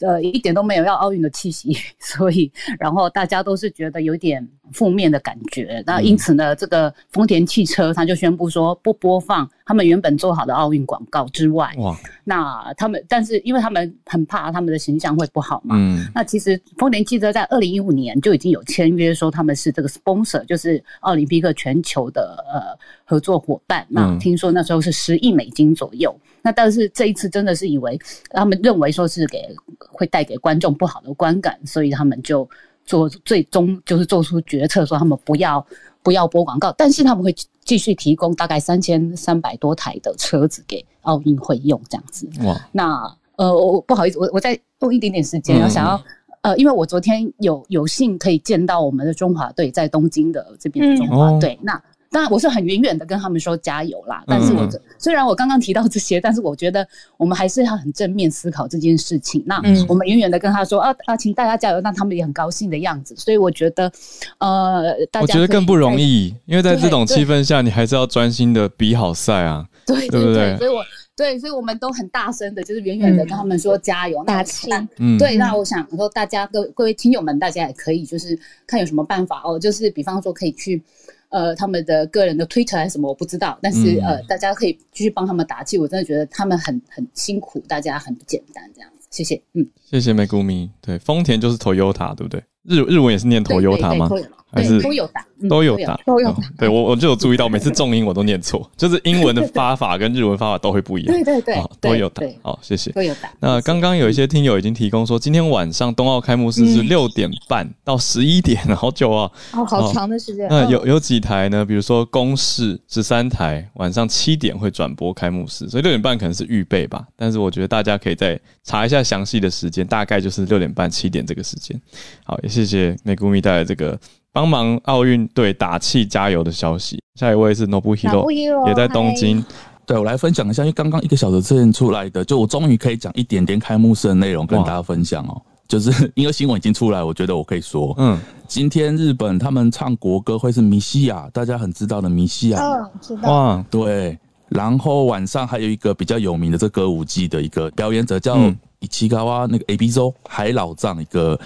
[0.00, 5.82] 呃，一点都没有要奥运的气息， 所以，然后大家都是觉得有点负面的感觉。
[5.86, 23.86] 那因此呢，这个丰田汽车他就宣布说不播放他们原本做好的奥运广告之外，哇，那他们，但是因为他们很怕他们的形象会不好嘛，嗯，那其实丰田汽车在二零一五年就已经有签约说他们是这个 sponsor，就是奥林匹克全球的呃合作伙伴。
[23.90, 26.14] 那听说那时候是十亿美金左右。
[26.42, 27.98] 那但是这一次真的是以为
[28.30, 32.48] 他们认为说是给会带给观众不好的观感，所以他们就
[32.84, 35.64] 做最终就是做出决策，说他们不要
[36.02, 42.28] 不要播广告，但是他们会继续提供大概三千三百多台的车子给奥运会用这样子。
[42.44, 42.68] 哇！
[42.72, 46.02] 那呃，我不好意思，我我再用一点点时间，我想要
[46.42, 51.80] 呃，因为我昨天有有幸可以见到我们的中华队在东京的这边的中华队，那。
[52.12, 54.24] 当然，我是很远远的跟他们说加油啦。
[54.26, 54.68] 但是我
[54.98, 56.84] 虽然我刚刚提到这些，但是我觉得
[57.16, 59.40] 我们还是要很正面思考这件事情。
[59.46, 63.14] 那我们远远的跟他说啊啊，请大家加油，那他们也很高兴的样子。
[63.16, 63.90] 所以我觉得，
[64.38, 69.64] 呃，我觉得更不容易，因为在这种气氛下，你还是要专心的比好赛啊。
[69.86, 70.56] 对对不对？
[70.56, 70.82] 所以我
[71.16, 74.68] 对，所以我们都很大声的，就是远远的跟他们说加油，打气。
[74.98, 75.36] 嗯，对。
[75.36, 80.82] 那我想说，大家各各位听友们，大家也可以就是看有什么办法哦，就是比方说可以去。
[81.30, 83.58] 呃，他们的个人的推特还是什么，我不知道。
[83.62, 85.78] 但是呃，大家可以继续帮他们打气。
[85.78, 89.06] 我真的觉得他们很很辛苦，大家很不简单，这样子。
[89.10, 90.70] 谢谢，嗯，谢谢美谷米。
[90.80, 92.40] 对，丰田就是 Toyota，对不对？
[92.62, 94.08] 日日文也是念 Toyota 吗？
[94.52, 96.36] 还是都有打，都有打，都有打。
[96.58, 101.14] 对我我就有注意到，每次重音我都念错， 就是英文的发法跟日文发法都会不一样。
[101.14, 102.20] 对对对，都有打。
[102.42, 102.90] 好，谢谢。
[102.90, 103.30] 都有打。
[103.38, 109.30] 那刚刚有一些听友已经提供说，今天晚上冬奥开幕式是六点半到十一点，好久啊。
[109.52, 110.48] 哦，好长的时间。
[110.50, 111.64] 那有有几台呢？
[111.64, 117.06] 比如说公视十三台，晚上七点会转播开幕式，所以六点半可能是预备吧。
[117.16, 121.80] 但是我觉得大家可以再查一下详细的时间，大概就是六点半七点这个时间。
[122.24, 123.98] 好，也谢谢美谷米带来这个。
[124.32, 127.02] 帮忙奥运队打气加油的消息。
[127.16, 128.30] 下一位是 Nobuhiro，
[128.68, 129.44] 也在东京。
[129.84, 135.42] 对我来分享一下，因为刚刚一个小时之前出来的，就我终于可以讲一点点开幕式的内容跟大家分享哦。
[135.66, 138.16] 就是 因为新闻已经出来，我觉得我可以说，嗯，
[138.46, 143.32] 今天日本他们唱国歌会是米西亚，大家很知道的米西亚，嗯，知道。
[143.32, 144.16] 哇，对。
[144.48, 148.38] 然后晚上还有一个比较有名的这歌舞伎的一个表演者叫。
[148.80, 151.38] 以七高啊，那个 A B 州海老藏一个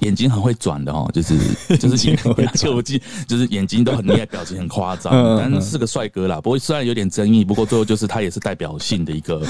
[0.00, 1.36] 眼睛很会转的哦，就是
[1.76, 2.92] 就是眼睛
[3.26, 6.40] 就是眼睛都很厉害，表情很夸张，但是个帅哥啦。
[6.40, 9.42] 不过虽然有点争议，不过最后就是他也是代表性的一个。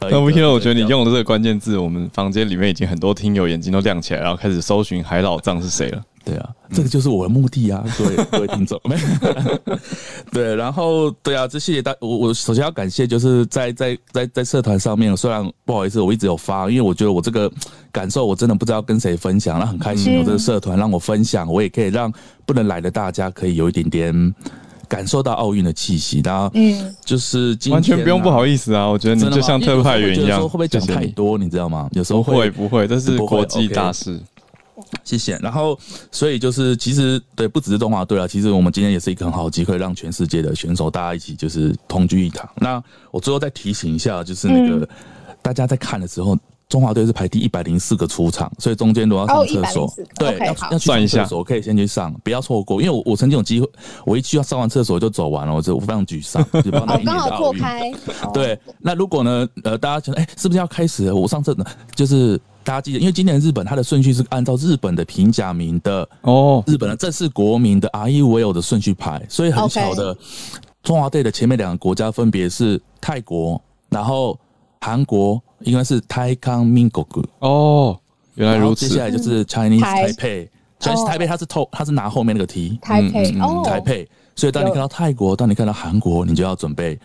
[0.00, 6.02] 那不听了，我觉得你用的这个关键字，我们房间里面已经很多听友眼睛都亮起来，然后开始搜寻海老藏是谁了。
[6.22, 8.78] 对啊，这个就是我的目的啊，各位 各位听众。
[10.30, 17.50] 对，然后对啊，这谢谢大我我首先要感谢，就是在在在在社团上面，虽然不好意思，我一直有发，因为我觉得我这个
[17.90, 22.12] 感受我真的不知道跟谁分享，那很开心有这个社团让我分享，我也可以让
[22.44, 24.34] 不能来的大家可以有一点点
[24.86, 26.20] 感受到奥运的气息。
[26.22, 31.38] 然后嗯，就是完全不用不好意思啊，我觉得你就像特派员一样，会不会讲太多？
[31.38, 31.88] 你知道吗？
[31.92, 32.86] 有时候会不会？
[32.86, 34.20] 这是国际大事。
[35.04, 35.38] 谢谢。
[35.38, 35.78] 然后，
[36.10, 42.48] 所以就是，其实对，不只是中华队啊，其实我们今天也是一个很好的机会，让全世界的选手大家一起就是同居一堂。
[42.56, 44.88] 那我最后再提醒一下，就是那个
[45.42, 46.36] 大家在看的时候，
[46.70, 49.92] 中华队是排第一百零四个出场，所以中间都要上厕所。
[50.14, 52.80] 对，要要去上厕所，可以先去上，不要错过。
[52.80, 53.68] 因为我我曾经有机会，
[54.06, 56.40] 我一去要上完厕所就走完了，我就非常沮丧。
[56.54, 57.92] 哦，刚好错开。
[58.32, 59.48] 对，那如果呢？
[59.64, 61.12] 呃，大家觉得，哎，是不是要开始？
[61.12, 61.66] 我上厕所，
[61.96, 70.16] 就是大家记得，因为今年日本它的顺序是按照日本的平假名的哦，日本的正式国民的 R E V O 的顺序排，所以很巧的，
[70.84, 74.38] 中华队的前面两个国家分别是泰国，然后
[74.80, 75.40] 韩国。
[75.64, 77.06] 应该是泰康民国
[77.40, 78.00] 哦，
[78.34, 78.88] 原来如此。
[78.88, 84.08] 接下来就是 Chinese Taipei，Chinese Taipei，它是透，它是拿后面那个 T，台北哦，台北。
[84.34, 86.98] 所以当你看到泰国，当你看到韩国，你就要准备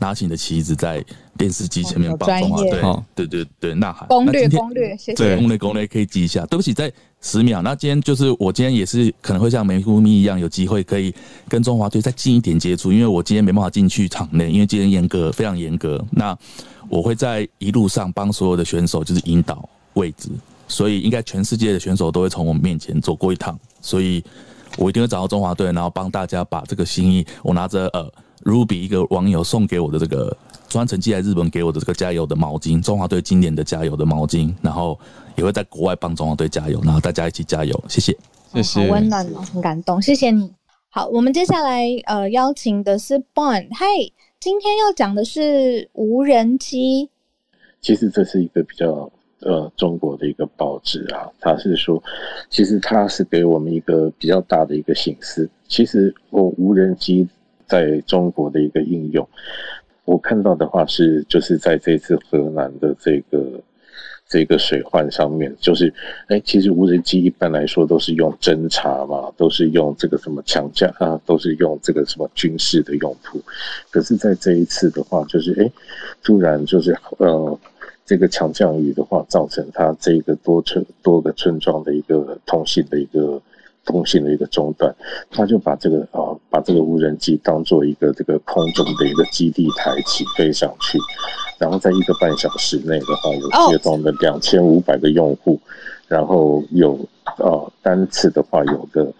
[0.00, 1.04] 拿起你的旗子，在
[1.38, 2.82] 电视机前面帮中华队，
[3.14, 4.08] 对对对，呐喊。
[4.08, 5.36] 攻略攻略，谢谢。
[5.36, 6.44] 攻略攻略可以记一下。
[6.46, 7.62] 对不起，在十秒。
[7.62, 11.14] 那今天就是我今天也是可能会像梅姑咪一样，有机会可以
[11.48, 16.04] 跟中华队再近一点接触，因为我今天没办法进去场内，因为今天严格非常严格。
[16.10, 16.36] 那
[16.90, 20.28] 我会在一路上帮所有的选手就是引导位置，
[20.66, 24.22] 所以应该全世界的选手都会从我们面前走过一趟，所以
[24.76, 28.12] 我一定会找到中华队，然后帮大家把这个心意，我拿着呃
[28.42, 30.36] Ruby 一个网友送给我的这个
[30.68, 34.98] 专程寄来日本给我的这个加油的毛巾，中华队经典的加油的毛巾，然后
[35.36, 38.16] 也会在国外帮中华队加油，然后大家一起加油，谢谢，
[38.52, 40.52] 谢谢，好温暖哦，很感动，谢谢你。
[40.88, 43.86] 好，我们接下来呃邀请的是 Bon，嗨。
[44.40, 47.10] 今天要讲的是无人机。
[47.82, 52.02] 其实这是一个比较呃中国的一个报纸啊，它是说，
[52.48, 55.46] 其实它是给我们一个比较大的一个形式。
[55.68, 57.28] 其实我无人机
[57.66, 59.28] 在中国的一个应用，
[60.06, 63.60] 我看到的话是就是在这次河南的这个。
[64.30, 65.92] 这个水患上面，就是，
[66.28, 73.42] 哎，其实无人机一般来说都是用侦察嘛，都是用这个什么强降啊，都是用这个什么军事的用途。
[73.90, 75.68] 可是，在这一次的话，就是，哎，
[76.22, 77.58] 突然就是，呃，
[78.06, 83.42] 这个强降雨的话，造成它这个多村多个村庄的一个通信的一个。
[83.90, 84.94] 通信的一个中断，
[85.30, 90.98] 他就把这个啊，把这个无人机当做一个这个空中的一个基地台起飞上去，
[91.58, 95.58] 然后在一个半小时内的话，有接通了两千五百个用户，
[96.06, 96.98] 然后有
[97.38, 99.12] 呃单次的话，有个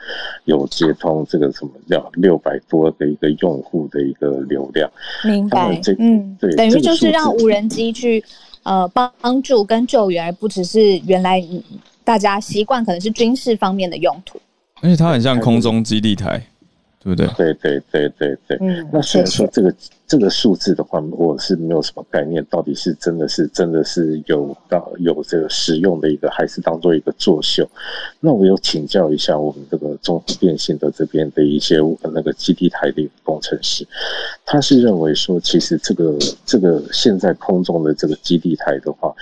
[0.45, 4.89] 有接通这个什么叫六百多的一个用户的一个流量。
[5.25, 8.23] 明白，这嗯，对，等于就是让无人机去
[8.63, 11.43] 呃帮助跟救援，而不只是原来
[12.05, 14.41] 大家习惯可能是军事方面的用途。
[14.83, 16.43] 而且它很像空中基地台，
[17.03, 17.27] 对不对？
[17.37, 18.59] 对对对对对。
[18.61, 19.75] 嗯，那虽然说这个
[20.07, 27.69] 这个数字的话，我是没有什么概念，到底是真的是真的是有到有这个实用的一个，还是当做一个作秀？
[28.21, 31.79] 那我有请教一下我们这个中国电信的这边的一些
[32.15, 33.87] 那个基地台的工程师，
[34.47, 39.15] 他是认为说，其实这个这个现在空中的这个基地台的话，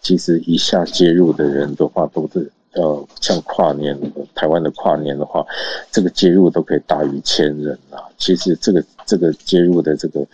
[0.00, 2.50] 其实一下接入的人的话都是。
[2.74, 3.98] 呃，像跨年
[4.34, 5.44] 台湾的跨年的话，
[5.90, 8.00] 这个接入都可以大于千人啊。
[8.16, 10.26] 其实这个这个接入的这个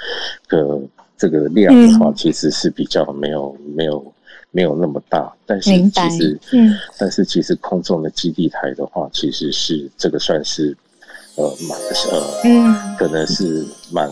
[0.46, 0.80] 个
[1.16, 4.14] 这个量的话，其实是比较没有没有
[4.52, 5.32] 没有那么大。
[5.46, 10.76] 但是其实，嗯，但是其实空中的基地台的话，其实是这个算是
[11.34, 11.76] 呃蛮
[12.12, 14.08] 呃，嗯，可能是蛮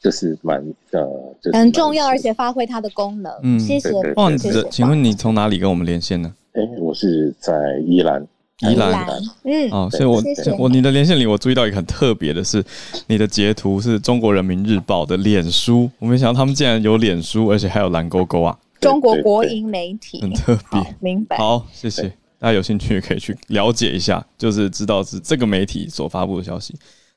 [0.00, 0.58] 就是蛮
[0.92, 1.06] 呃
[1.52, 3.30] 很重要，而且发挥它的功能。
[3.42, 3.90] 嗯，谢谢。
[4.16, 4.32] 哦，
[4.70, 6.32] 请问你从哪里跟我们连线呢？
[6.56, 7.52] 哎，我是在
[7.86, 8.26] 宜兰，
[8.60, 9.06] 宜兰，
[9.44, 10.22] 嗯，哦，所以我
[10.58, 12.64] 我你的连线里，我注意到一个很特别的是，
[13.08, 21.36] 你的截图是中国人民日报的脸书，我没想到他们竟然有脸书，而且还有蓝勾勾啊，中国国营媒体，很特别，明白。
[21.36, 22.04] 好，谢谢
[22.38, 26.74] 大家有兴趣可以去了解一下，就是知道是这个媒体所发布的消息。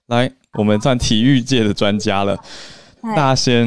[0.08, 2.38] 来，我们算体育界的专家了，
[3.16, 3.66] 大仙。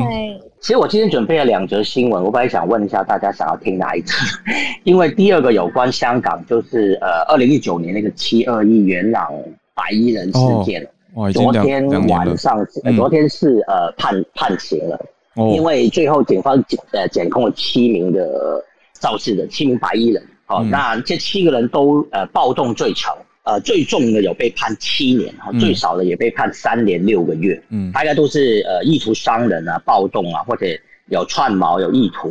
[0.62, 4.14] 其实我今天准备了两则新闻，我本来想问一下大家想要听哪一则，
[4.84, 9.28] 因为第二个有关香港，就是呃二零一九年那个七二一元朗
[9.74, 10.86] 白衣人事件，
[11.32, 12.64] 昨天晚上，
[12.96, 15.04] 昨天是呃判判刑了，
[15.52, 18.64] 因为最后警方检呃检控了七名的
[19.00, 23.12] 肇事的七名白衣人，好，那这七个人都呃暴动罪成。
[23.45, 30.64] 呃，最重的有被判七年，哈，最少的也被判三年六个月，嗯，大概都是呃意图伤人啊、暴动啊，或者
[31.09, 32.30] 有串谋、有意图，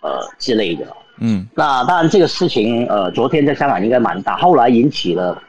[0.00, 0.86] 呃之类的，
[1.18, 5.42] 嗯，那当然这个事情，呃，昨天在香港应该蛮大，后来引起了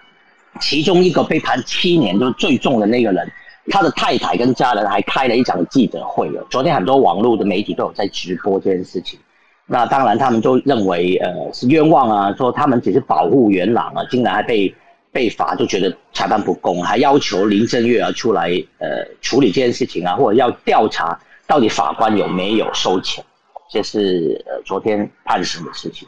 [0.59, 3.31] 其中一个被判七年就是最重的那个人，
[3.69, 9.19] 他的太太跟家人还开了一场记者会了，昨天很多网络的媒体都有在直播这件事情，
[9.67, 14.73] 那当然他们都认为呃是冤枉啊，说他们只是保护元朗啊，竟然还被。
[15.15, 18.49] 被罚就觉得裁判不公，还要求林正月要出来
[18.79, 23.23] 呃处理这件事情啊，或者要调查到底法官有没有收钱。
[23.71, 26.05] 这是呃昨天判刑的事情。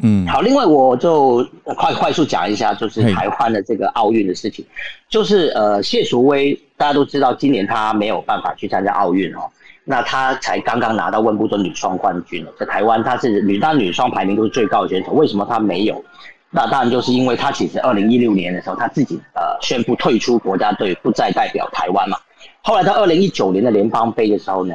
[0.00, 4.64] 嗯，好，另外我就快快速讲一下，就是台湾的这个奥运的事情，
[5.08, 9.50] 就是呃谢淑薇，大家都知道今年她没有办法去参加奥运哦，
[9.82, 16.04] 那她才刚刚拿到温布顿女双冠军在台湾她是女单女双排名都是最高的选手，为什么她没有？
[16.50, 22.16] 那当然就是因为他其实二零一六年的时候，他自己呃宣布退出国家队，不再代表台湾嘛。
[22.62, 24.74] 后来到二零一九年的联邦杯的时候呢，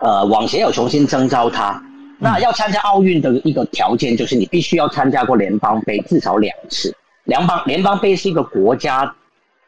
[0.00, 1.80] 呃网协有重新征召他。
[2.20, 6.92] 那要参加奥运的一个条件就是你必须要参加过联邦杯至少两次。
[7.22, 9.14] 联邦联邦杯是一个国家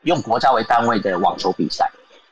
[0.02, 1.88] 用国家为单位的网球比赛，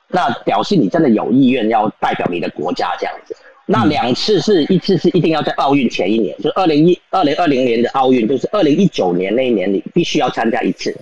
[0.09, 3.36] 那表示你真的有意愿要代表你的国家这样子。
[3.71, 10.97] 那两次是一次是一定要在奥运前一年，就二零一二零二零年的奥运，就是二零一九年那一年你必须要参加一次。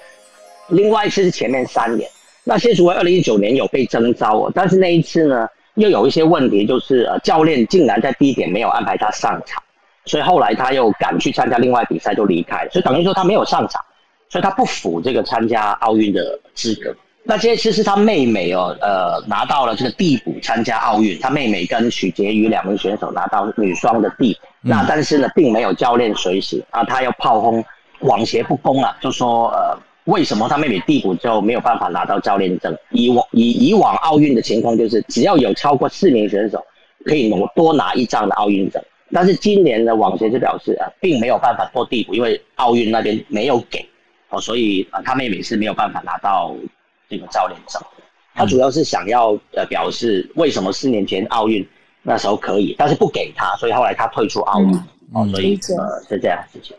[0.71, 2.11] 另外一次是前面三年。
[2.43, 5.49] 那谢淑薇二零一九年有被征召哦，但是那一次呢？
[5.77, 9.63] 又有一些问题，就是呃，教练竟然在第一点没有安排他上场，
[10.07, 13.85] 所以后来他又赶去参加另外比赛就离开，所以等于说他没有上场，
[14.31, 16.97] 所以他不符这个参加奥运的资格。
[17.27, 27.65] 那这次是他妹妹哦，呃，拿到了这个递补参加奥运，他妹妹跟许婕妤两名选手拿到女双的递补，那但是呢，并没有教练随行啊，他要炮轰
[28.01, 29.79] 网协不公啊，就说呃。
[30.07, 32.73] 为什么他妹妹递补就没有办法拿到教练证？
[32.91, 36.65] 以往以以往奥运的情况就是，只要有超过四名选手，
[37.05, 38.81] 可以多多拿一张的奥运证。
[39.11, 43.85] 但是今年的网协就表示啊，并没有办法做递补，因为奥运那边没有给
[44.29, 46.55] 哦，所以啊，他妹妹是没有办法拿到
[47.09, 47.81] 这个教练证。
[48.35, 51.67] 他主要是想要呃表示，为什么四年前奥运
[52.03, 54.79] 那时候可以，但是不给他，所以后来他退出奥运。
[55.13, 56.77] 哦，所以呃是这样事情。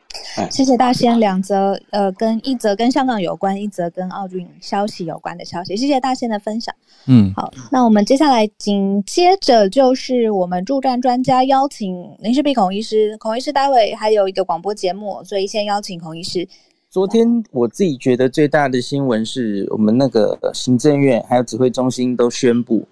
[0.52, 5.78] 谢谢大仙，两则呃跟一则跟香港有关，一则跟奥运消息有关的消息。
[5.78, 6.76] 谢谢大仙的分享。
[7.06, 16.46] 嗯，好，那我们接下来紧接着就是我们助战专家邀请林世璧孔医师，孔医师待会还有一个广播节目，所以先邀请孔医师。
[16.90, 22.88] 昨天我自己觉得最大的新闻是我们那个行政院还有指挥中心都宣布，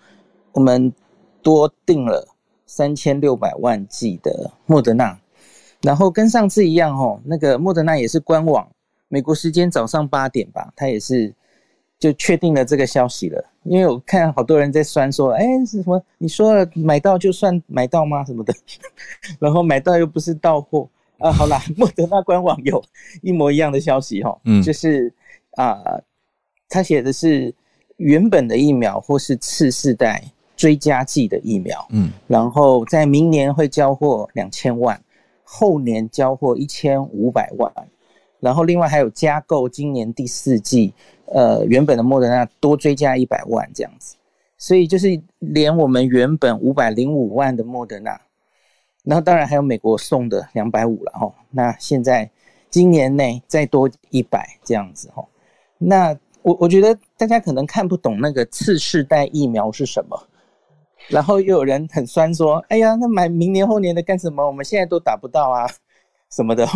[0.52, 0.92] 我们
[1.42, 2.28] 多订了
[2.66, 5.18] 三千六百万剂的莫德纳。
[5.82, 8.68] 然后跟上次一样哦，那个莫德纳也是官网，
[9.08, 11.34] 美国时间早上八点吧，他也是
[11.98, 13.42] 就确定了这个消息了。
[13.64, 16.04] 因为我看好多人在酸说，哎，是什么？
[16.18, 18.26] 你说了买到就算买到吗？
[18.26, 18.54] 什么的？
[19.40, 20.90] 然后买到又不是到货
[21.30, 21.32] 啊。
[21.32, 22.84] 好啦， 莫德纳官网有
[23.22, 25.14] 一模一样的消息哈，嗯，就是
[25.52, 25.82] 啊，
[26.70, 27.54] 他写的是
[27.98, 30.24] 原本的疫苗或是次世代
[30.56, 35.00] 追加剂的疫苗，嗯，然后在明年会交货两千万。
[35.48, 37.72] 后年交货一千五百万，
[38.40, 40.92] 然后另外还有加购今年第四季，
[41.28, 44.16] 呃，原本的莫德纳多追加一百万这样子，
[44.58, 48.20] 所以就是连我们原本五百零五万的莫德纳，
[49.06, 52.30] 然后当然还有美国送的两百五了哈，那现在
[52.70, 55.26] 今年内再多一百这样子哈，
[55.78, 60.28] 那我我觉得大家可能看不懂那个次世代疫苗是什么。
[61.08, 64.44] 然后又有人很酸说：“哎呀，那买明年后年的干什么？
[64.44, 65.70] 我们现在都打不到啊，
[66.34, 66.68] 什么的。”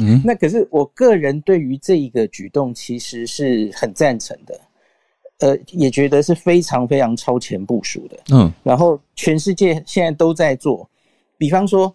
[0.00, 4.60] 嗯，那可是我个人对于这一个举动其实是很赞成的，
[5.38, 8.18] 呃，也觉得是非常非常超前部署的。
[8.32, 10.88] 嗯，然后全世界现在都在做，
[11.38, 11.94] 比方说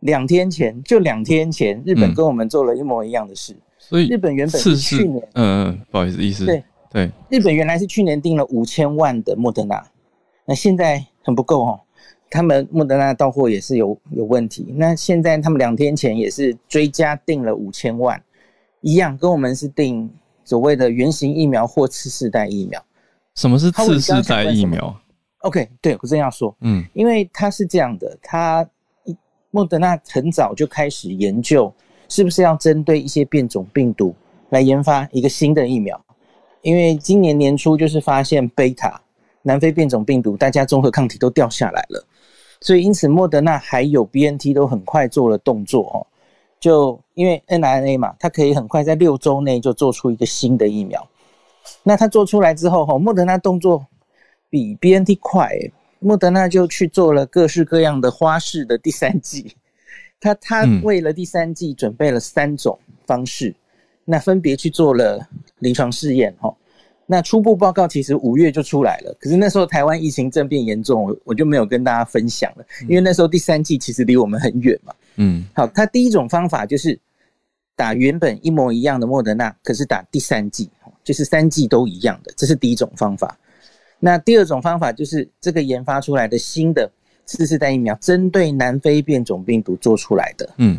[0.00, 3.56] 两天前就两天前，日本跟我们做了一模一样的事。
[3.78, 9.84] 所以日本原本是去年，嗯嗯，不好意思，意思对对，日本原来是去年订了五千万的莫德纳，
[10.44, 11.04] 那现在。
[11.26, 11.80] 很不够哦，
[12.30, 14.72] 他们莫德纳到货也是有有问题。
[14.76, 18.22] 那现在他们两天前也是追加订了五千万，
[18.80, 20.08] 一样跟我们是订
[20.44, 22.80] 所谓的原型疫苗或次世代疫苗。
[23.34, 24.96] 什么是次世代疫苗
[25.40, 28.64] ？OK，对我正要说，嗯，因为它是这样的，它
[29.56, 31.72] 莫德纳很早就开始研究，
[32.10, 34.14] 是不是要针对一些变种病毒
[34.50, 35.98] 来研发一个新的疫苗，
[36.60, 39.00] 因为今年年初就是发现贝塔。
[39.40, 42.04] 南非变种病毒，大家综合抗体都掉下来了，
[42.60, 46.04] 所以因此莫德纳还有 B N T 都很快做了动作哦，
[46.58, 51.08] 就因为 n R N A 嘛，它可以很快在六周内就做出一个新的疫苗。
[51.84, 53.86] 那它做出来之后哈，莫德纳动作
[54.50, 55.56] 比 B N T 快，
[55.98, 59.56] 莫德纳就去做了各式各样的花式的第三季，
[60.20, 63.54] 他他为了第三季准备了三种方式，
[64.04, 65.26] 那分别去做了
[65.58, 66.54] 临床试验哈。
[67.08, 74.92] 那初步报告其实五月就出来了，可是那时候台湾疫情正变严重，我我就没有跟大家分享了，因为那时候第三季其实离我们很远嘛。
[75.14, 76.98] 嗯，好，他第一种方法就是
[77.76, 80.68] 打原本一模一样的莫德纳，可是打第三季，
[81.04, 83.38] 就是三季都一样的，这是第一种方法。
[83.98, 86.90] 那第二种方法就是这个研发出来的新的
[87.24, 90.48] 次世代疫苗针对南非变种病毒做出来的。
[90.58, 90.78] 嗯，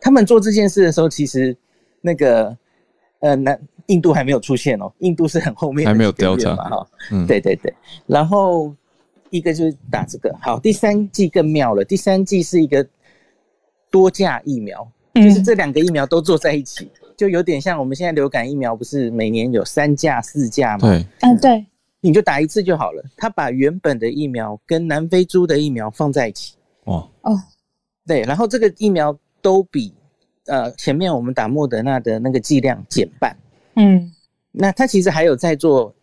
[0.00, 1.56] 他们做这件事的时候，其实
[2.00, 2.56] 那个
[3.20, 6.86] 呃南印度还没有出现哦，印度是很后面还没有调查嘛哈。
[7.10, 7.72] 嗯，对对对。
[8.06, 8.74] 然后
[9.30, 12.84] 一个就是打这个，好，第三季更妙了，第三季是一个
[13.90, 20.88] 多价疫苗，就是这两个疫苗都做在一起，就有点像我们现在流感疫苗，不是每年有三价四价吗？
[20.88, 21.66] 对，嗯对。
[22.08, 23.04] 你就打一次就好了。
[23.18, 26.56] 他把原本的疫苗跟南非猪的疫苗放在一起。
[26.84, 27.38] 哦哦，
[28.06, 29.92] 对，然后这个疫苗都比
[30.46, 33.36] 呃前面我们打莫德纳的那个剂量减半。
[33.74, 34.10] 嗯，
[34.52, 35.94] 那他其实还有在做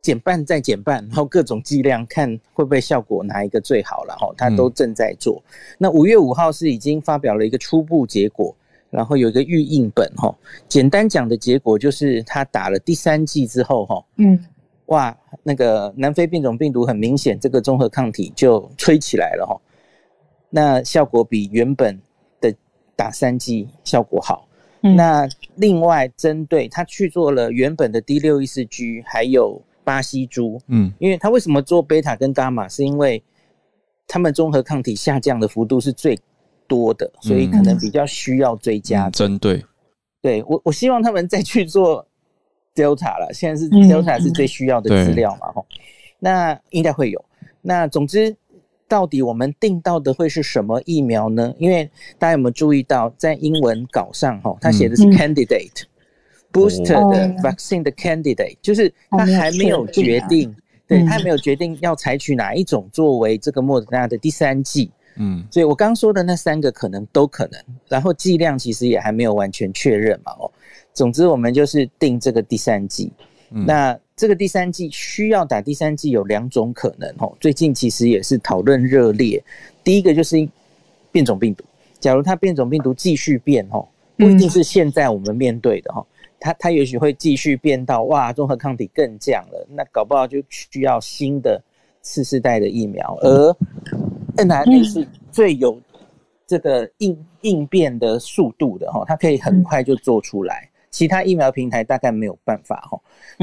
[0.00, 4.32] 减半再减半，然后各种剂量看会不会效果哪一个最好了哈。
[4.38, 5.42] 他都正在做。
[5.76, 8.56] 那五月五号是已经发表了一个初步结果，
[8.88, 10.34] 然后有一个预印本哈。
[10.70, 14.02] 简单讲的结果就是他打了第三剂之后哈。
[14.16, 14.42] 嗯。
[14.90, 19.56] 哇，那个南非变种病毒很明显，这个综合抗体就吹起来了哈。
[20.50, 22.00] 那效果比原本
[22.40, 22.52] 的
[22.96, 24.48] 打三剂效果好。
[24.80, 33.22] 那另外针对他去做了原本的 D 六一四 G，还有巴西猪，嗯，因为他为什么做贝塔跟伽马，是因为
[34.08, 36.18] 他们综合抗体下降的幅度是最
[36.66, 39.64] 多的，所以可能比较需要追加针对。
[40.20, 42.04] 对我，我希望他们再去做。
[42.74, 45.52] Delta 了，现在是 Delta 是最需要的资料嘛？
[45.52, 45.66] 吼，
[46.18, 47.24] 那应该会有。
[47.62, 48.34] 那总之，
[48.88, 51.54] 到底我们定到的会是什么疫苗呢？
[51.58, 51.84] 因为
[52.18, 55.82] 大家有没有注意到，在英文稿上，哈，它写的是 candidate
[56.52, 60.54] booster 的 vaccine 的 candidate，就是他还没有决定，
[60.86, 64.90] 对他还没有决定要采取哪一种作为这个莫德纳的第三剂。
[65.16, 70.50] 嗯，所以我刚说的那三个可能都可能，然后剂量其实也还没有完全确认嘛，哦。
[71.00, 73.10] 总之，我们就是定这个第三季。
[73.48, 77.34] 那这个第三季需要打第三季有两种可能哦。
[77.40, 79.42] 最近其实也是讨论热烈。
[79.82, 80.46] 第一个就是
[81.10, 81.64] 变种病毒，
[81.98, 83.88] 假如它变种病毒继续变哦，
[84.18, 86.06] 不一定是现在我们面对的哈，
[86.38, 91.58] 它它也许会继续变到哇，综合抗体更降了，那搞不好就需要新的
[92.02, 93.16] 次世代的疫苗。
[93.22, 93.56] 而
[94.36, 95.80] N R N 是最有
[96.46, 100.69] 这个应应变的速度的哈，它可以很快就做出来。
[100.90, 103.00] 其他疫苗平台大概没有办法哈，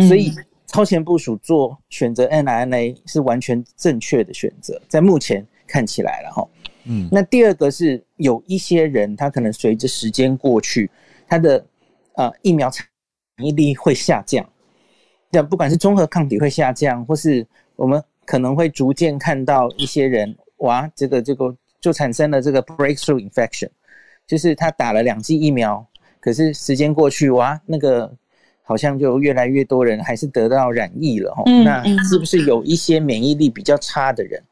[0.07, 0.33] 所以
[0.65, 6.45] 超前部署做选择 n r n a 是完全正确的选择，在目前看起来了哈。
[6.83, 10.89] 嗯，那第二个是有一些人他可能随着时间过去，
[11.25, 11.65] 他的
[12.15, 12.85] 呃疫苗产
[13.41, 14.45] 疫力会下降，
[15.31, 23.69] 那不管是综合抗体会下降，或是我们可能会逐渐看到一些人哇，这个这个就产生了这个 breakthrough infection，
[24.25, 25.87] 就是他打了两剂疫苗。
[26.19, 28.11] 可是时间过去哇，那个
[28.63, 31.43] 好像就越来越多人还是得到染疫了哈。
[31.63, 34.43] 那是不是有一些免疫力比较差的人，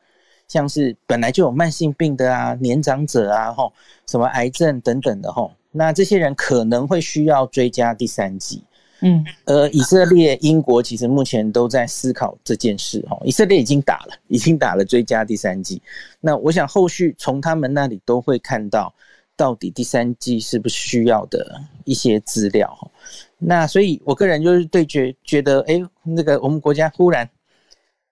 [0.47, 3.69] 像是本来就有慢性病的啊、年长者啊、哈
[4.07, 5.49] 什么癌症等等的哈？
[5.71, 8.63] 那这些人可能会需要追加第三剂。
[9.01, 13.19] 嗯，呃，以色列、英国其实目前都在思考这件事哈。
[13.25, 15.81] 以色列已经打了，已经打了追加第三剂。
[16.21, 18.93] 那我想后续从他们那里都会看到。
[19.37, 22.91] 到底第三季是不是需要的一些资料？
[23.37, 27.29] 那所以，我个人就是对觉觉得，哎，那个我们国家忽然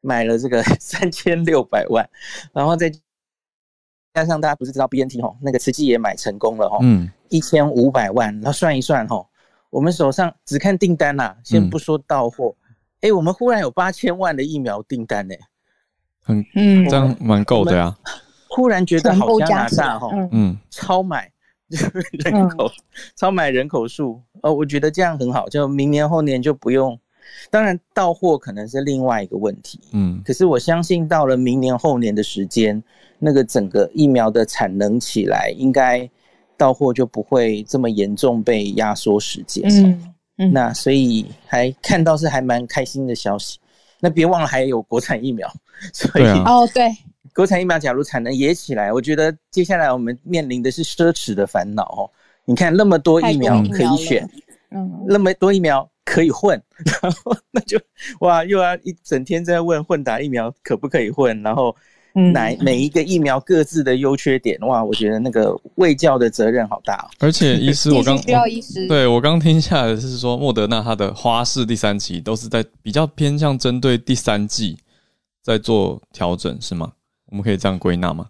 [0.01, 2.07] 买了这个 三千六百万，
[2.51, 2.91] 然后再
[4.13, 9.26] 加上大家不是知道 BNT 吼，那个慈济也买成功了吼，嗯，一千五百万，然后算一算哈，
[9.69, 12.55] 我们手上只看订单啦，先不说到货，
[13.01, 15.34] 哎，我们忽然有八千万的疫苗订单呢，
[16.21, 17.97] 很嗯，这样蛮够的呀。
[18.55, 21.27] 忽然觉得好加拿大哈，嗯，超买
[21.67, 22.71] 人口，
[23.15, 26.95] 超买人口数，呃，我觉得这样很好，就明年后年就不用，
[27.49, 32.81] 当然到货可能是另外一个问题，嗯，可是我相信到了明年后年的时间，
[33.17, 36.07] 那个整个疫苗的产能起来，应该
[36.55, 43.57] 到货就不会这么严重被压缩时间，嗯嗯，那所以还看到是还蛮开心的消息，
[43.99, 45.51] 那别忘了还有国产疫苗，
[45.91, 46.95] 所以哦对。
[47.36, 52.09] 国产疫苗假如产能也起来，我觉得接下来我们面临的是奢侈的烦恼哦。
[52.45, 54.29] 你看那么多疫苗可以选，
[54.71, 56.61] 嗯，那么多疫苗可以混，
[57.01, 57.79] 然后那就
[58.19, 61.73] 哇又要一整天在问混打疫苗可不可以混，然后
[62.34, 67.09] 哪每一个疫苗各自的优缺点，哇，我觉得那个卫教的责任好大。
[67.19, 74.77] 而且医师，我刚 需要医师，对我刚听下来是说，莫德纳它的花式第三期都是在比较偏向针对第三季
[75.41, 76.91] 在做调整，是吗？
[77.34, 78.29] 我们可以这样归纳吗？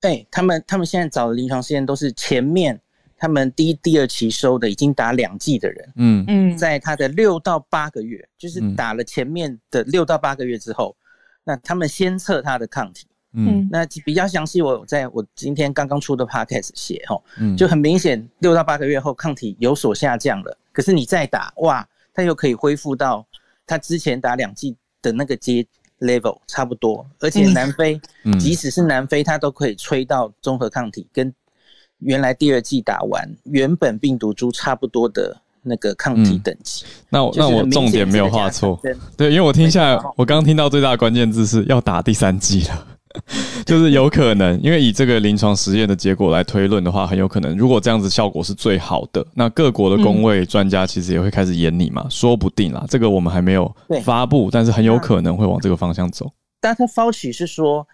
[0.00, 2.80] 对他们，他们现在找的临床试验都是前面
[3.16, 6.24] 他们第一、第二期收的已经打两剂的人，嗯。
[6.28, 10.96] 嗯，在他的六到八个月，就是打了前面的六到八个月之后，
[11.42, 17.20] 那他们先测他的抗体，嗯，那比较详细，我在我今天刚刚出的 podcast 写哈，
[17.58, 20.56] 就很明显，六到八个月后抗体有所下降了。
[20.70, 23.26] 可是你再打，哇，它又可以恢复到
[23.66, 25.66] 它之前打两剂的那个阶
[26.04, 27.04] level 差不多。
[27.20, 28.00] 而且南非，
[28.38, 31.32] 即使是南非，它都可以吹到综合抗体跟
[31.98, 35.36] 原来第二季打完原本病毒株差不多的。
[35.66, 38.78] 那个抗体等级，那我那我重点没有画错，
[39.16, 42.86] 对，因为我听下来，我刚刚听到最大的关键字是要打第三季了，
[43.64, 56.30] 就是有可能，因为以这个临床实验的结果来推论的话，很有可能，如果这样子效果是最好的，那各国的工位专家其实也会开始演你嘛，说不定啦，这个我们还没有发布，但是很有可能会往这个方向走。
[56.60, 57.86] 但他 Fauci 是说，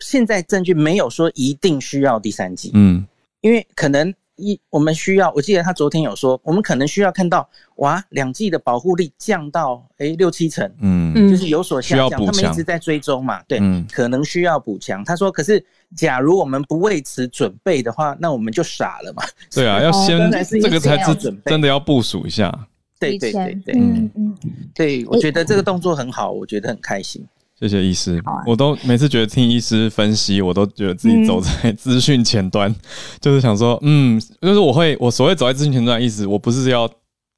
[0.00, 3.06] 现在证据没有说一定需要第三剂，嗯，
[3.40, 4.14] 因为可能。
[4.36, 13.60] 一，我们需要，我记得他昨天有说，我们可能需要看到，哇，两剂的保护力降到，哎，六七成，嗯，就是有所下降，他们一直在追踪嘛，对，
[13.90, 15.04] 可能需要补强。
[15.04, 15.64] 他说，可是
[15.96, 19.22] 假如我们不为此准备的话，那我们就傻了嘛。
[19.52, 20.18] 对啊，要先
[20.60, 22.52] 这个才是准备，真的要部署一下。
[22.98, 24.34] 对对对对，嗯嗯，
[24.74, 27.22] 对我觉得这个动作很好，我觉得很开心。
[27.58, 32.74] 谢谢医师，我都每次觉得听医师分析，我都觉得自己走在资讯前端，
[33.20, 36.90] 就是想说，嗯，就是我会，我所谓走在资讯前端的意思，我不是要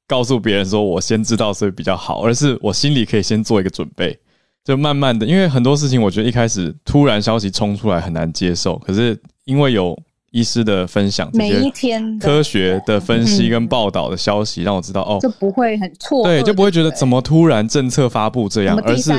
[0.07, 4.17] 告诉别人说我先知道所以比较好，而是我心里可以先做一个准备，
[4.65, 9.97] 就慢慢的，因为很多事情我觉得一开始突然消息冲出来很难接受，可是因为有。
[10.31, 19.11] 医师的分享，每一天科学的分析跟报道的消息，让我知道哦，就不会很错，对，就不会觉得怎么突然政策发布这样，而是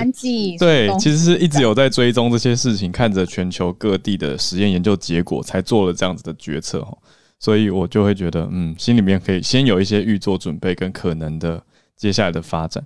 [0.58, 6.96] 对，其实是一直有在追踪这些事情，看着全球各地的实验研究结果，才做了这样子的决策哈。
[7.38, 11.60] 所以我就会觉得，嗯，心里面可以先有一些预做准备跟可能的
[11.96, 12.84] 接下来的发展。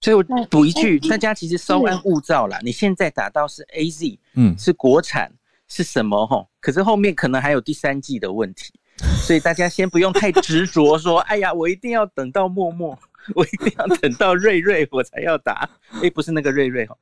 [0.00, 2.58] 所以我补一句，大家其实稍安勿躁啦。
[2.62, 5.30] 你现在打到是 A Z，嗯，是国产。
[5.68, 6.48] 是什么吼？
[6.60, 8.72] 可是后面可能还有第三季的问题，
[9.26, 12.98] 所以大家先不用太执着说， 哎呀，我一定要等到默默，
[13.34, 15.68] 我一定要等到瑞瑞我才要打。
[16.02, 16.96] 哎，不是那个瑞瑞哈，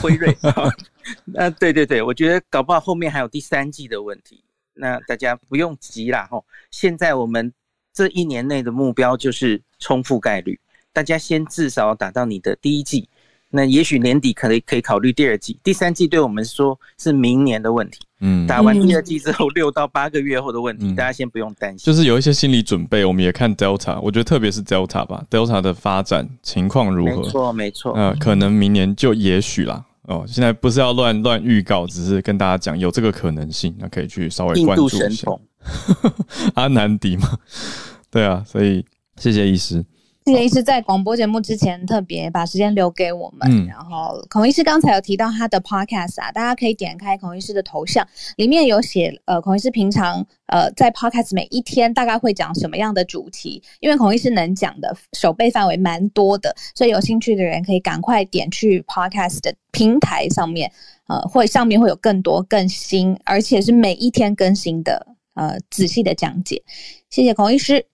[0.00, 0.36] 辉瑞。
[1.36, 4.42] 啊，对对对，我觉得搞不好后面还有第三季的问题，
[4.74, 6.44] 那大家不用急啦吼。
[6.70, 7.52] 现在我们
[7.92, 10.58] 这一年内的目标就是冲覆盖率，
[10.92, 13.08] 大家先至少打到你的第一季。
[13.56, 18.00] 那也许年底可以可以考虑第二季、第三季，对我们说是明年的问题。
[18.18, 21.84] 嗯，打完第二季之后，六到八个月后的问题，大家先不用担心。
[21.84, 27.22] 就是有一些心理准备，我们也看 Delta，我觉得特别是 Delta 吧，Delta 的发展情况如何？
[27.22, 27.92] 没错，没错。
[27.92, 29.84] 呃，可能明年就也许啦。
[30.02, 35.30] 哦，现在不是要乱乱预告，只是跟大家讲有这个可能性，那可以去稍微关注一下。
[36.54, 37.38] 阿南迪嘛，
[38.10, 38.84] 对啊，所以
[39.16, 39.84] 谢谢医师。
[40.24, 43.66] 谢谢医师在广播节目之前特别把时间留给我们。
[43.66, 53.62] 然后孔医师刚才有提到他的 podcast 啊，大家可以点开孔医师的头像，里面有写呃孔医师平常呃在 podcast 每一天大概会讲什么样的主题。
[53.80, 60.72] 因为孔医师能讲的手背范围蛮多的，所以有兴趣的人可以赶快点去 podcast 的平台上面，
[61.06, 66.62] 呃，会上面会有更多更新，而且是每一天更新的呃仔细的讲解。
[67.10, 67.84] 谢谢孔医师。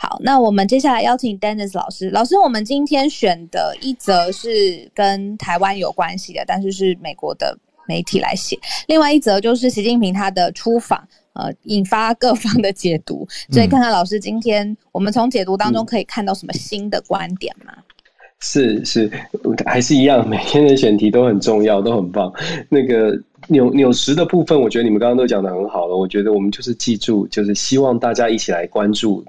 [0.00, 2.08] 好，那我们接下来邀请 Dennis 老师。
[2.10, 13.26] 老师，我们今天选的一则是跟台湾有关系的，但是是美国的媒体来写；另外一则就是习近平他的出访，呃，引发各方的解读。
[13.50, 17.72] 所以，看看老师今天我们从解读当中可以看到什么新的观点吗？
[18.38, 19.10] 是是，
[19.66, 22.32] 还是一样，每天的选题都很重要，都很棒。
[22.68, 23.20] 那个。
[23.46, 25.96] 扭扭时的部分，我觉得你们刚刚都讲的很好了。
[25.96, 29.24] 我觉得我们就是记住，就是希望大家一起来关注，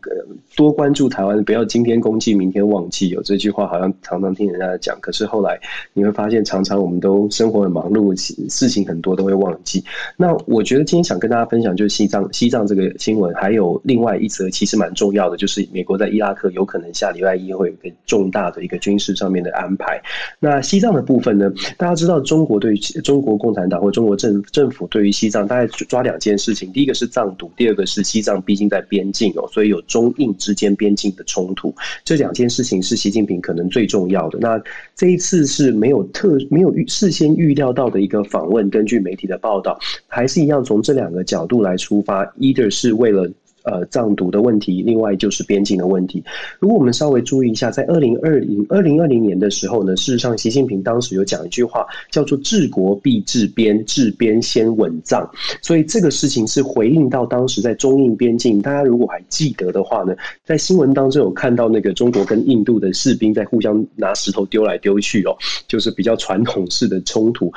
[0.56, 3.10] 多关注台湾，不要今天公祭，明天忘记。
[3.10, 5.58] 有这句话好像常常听人家讲，可是后来
[5.94, 8.14] 你会发现，常常我们都生活很忙碌，
[8.50, 9.84] 事情很多都会忘记。
[10.18, 20.02] 那我觉得今天想跟大家分享就是西藏，西藏这个新闻，还有另外一则其实蛮重要的，就是美国在伊拉克有可能下礼拜一会有一个重大的一个军事上面的安排。
[20.40, 31.76] 那西藏的部分呢，大家知道中国对中国共产党或中中国政政府对于西藏大概抓两件事情，第一个是藏独，第二个是西藏毕竟在边境哦，所以有中印之间边境的冲突，
[32.06, 34.40] 这两件事情是习近平可能最重要的。
[34.40, 34.58] 那
[34.96, 39.78] 这一次是没有特没有预事先预料到的一个访问，根据媒体的报道，
[40.08, 43.30] 还是一样从这两个角度来出发，either 是为了。
[43.70, 46.24] 呃，藏独的问题，另外就是边境的问题。
[46.60, 55.30] 如果我们稍微注意一下，在二零二零二零二零年的时候呢，事实上，习近平当时有讲一句话，叫做“治国必治边，治边先稳藏”。
[55.62, 67.52] 所以这个事情是回应到当时在中印边境，大家如果还记得的话呢，在新闻当中有看到那个中国跟印度的士兵在互相拿石头丢来丢去哦，就是比较传统式的冲突。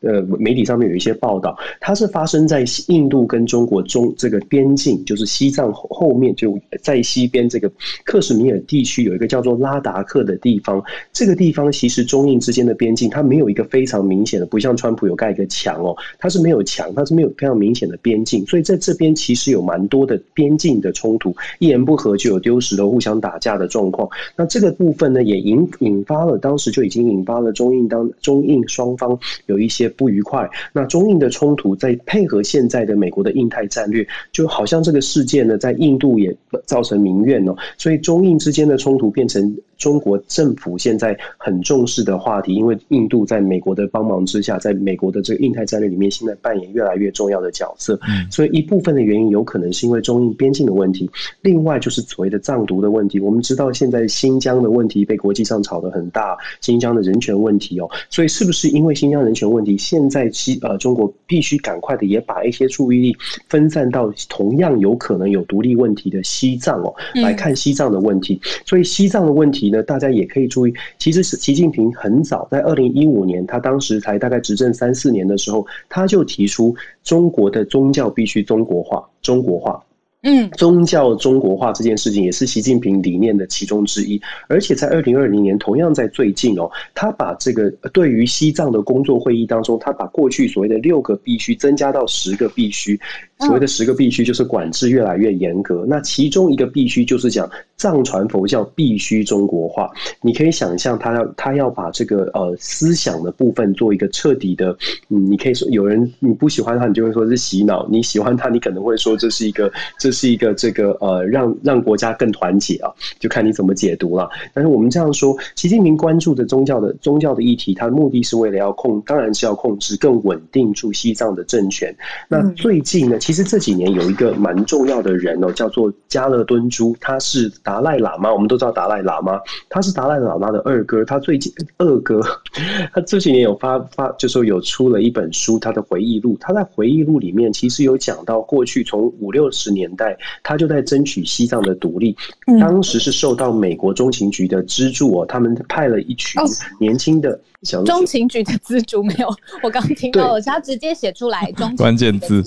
[0.00, 7.70] 呃媒体上面有一些报道，它是发生在印度跟中国中这个边境，就是西藏后后面就在西边这个
[8.04, 10.82] 克什米尔地区有一个叫做拉达克的地方。
[11.12, 24.08] 这个地方其实中印之间的边境，它没有一个非常明显的，不像川普有盖一个墙哦，它是没有墙，它是没有非常明显的边境，所以在这边其实有蛮多的边境的冲突，一言不合就有丢石头、互相打架的状况。
[24.36, 30.48] 那这个部分呢，也引引发了当时就已经引发了中印当中印双方有一些不愉快。
[30.72, 36.34] 那中印的冲突在配合现在的美国的印太战略，就好像这个事件呢，在印度也
[36.64, 47.98] 造成民怨哦，所以中印之间的冲突变成中国政府现在很重视的话题，因为印度在美国的帮忙之下，在美国的这个印太战略里面，现在扮演越来越重要的角色。
[48.08, 51.08] 嗯所以一部分的原因有可能是因为中印边境的问题，
[51.40, 53.18] 另外就是所谓的藏独的问题。
[53.20, 63.16] 我们知道现在新疆的问题被国际上炒得很大，新疆的人权问题哦，所以是不是因为新疆人权问题，现在西呃中国必须赶快的也把一些注意力
[63.48, 68.40] 分散到同样有可能有独立问题的西藏哦，来看西藏的问题。
[68.66, 76.74] 所以西藏的问题呢，大家也可以注意，其实是习近平很早在二零一五年，他当时才大概执政三四年的时候，他就提出
[77.04, 79.82] 中国的宗教必须中国化，中国化。
[80.22, 92.98] 嗯，宗教中国化这件事情也是习近平理念的其中之一，而且在二零二零年，同样在最近哦，他把这个对于西藏的工作会议当中，他把过去所谓的六个必须增加到十个必须，
[93.38, 95.84] 所谓的十个必须就是管制越来越严格。
[95.88, 97.48] 那其中一个必须就是讲
[97.78, 99.88] 藏传佛教必须中国化，
[100.20, 104.76] 你可以想象他要他要把这个呃思想的部分做一个彻底的，
[105.08, 114.28] 嗯，你可以说有人你不喜欢他，你就会说是洗脑；你喜欢他，你可能会说这是一个这是一个这个呃让让国家更团结啊，就看你怎么解读了。
[114.52, 121.94] 但是我们这样说，习近平关注的宗教的宗教的议题，他的目的是为了要控，当然是要控制更稳定住西藏的政权。
[122.28, 127.48] 那最近呢，其实这几年有一个蛮重要的人哦，叫做加勒敦珠，他是。
[127.68, 129.38] 达赖喇嘛，我们都知道达赖喇嘛，
[129.68, 131.04] 他是达赖喇嘛的二哥。
[131.04, 132.18] 他最近二哥，
[132.94, 136.34] 他这几年有发发，就说有出了一本书，他的回忆录。
[136.40, 142.16] 他在回忆录里面其实有讲到，过去从五六十年代，他就在争取西藏的独立。
[142.58, 146.40] 当时是受到美国中情局的资助哦，他们派了一群
[146.80, 149.28] 年轻的小中情局的资助没有？
[149.62, 152.42] 我刚听到了，他直接写出来中关键字。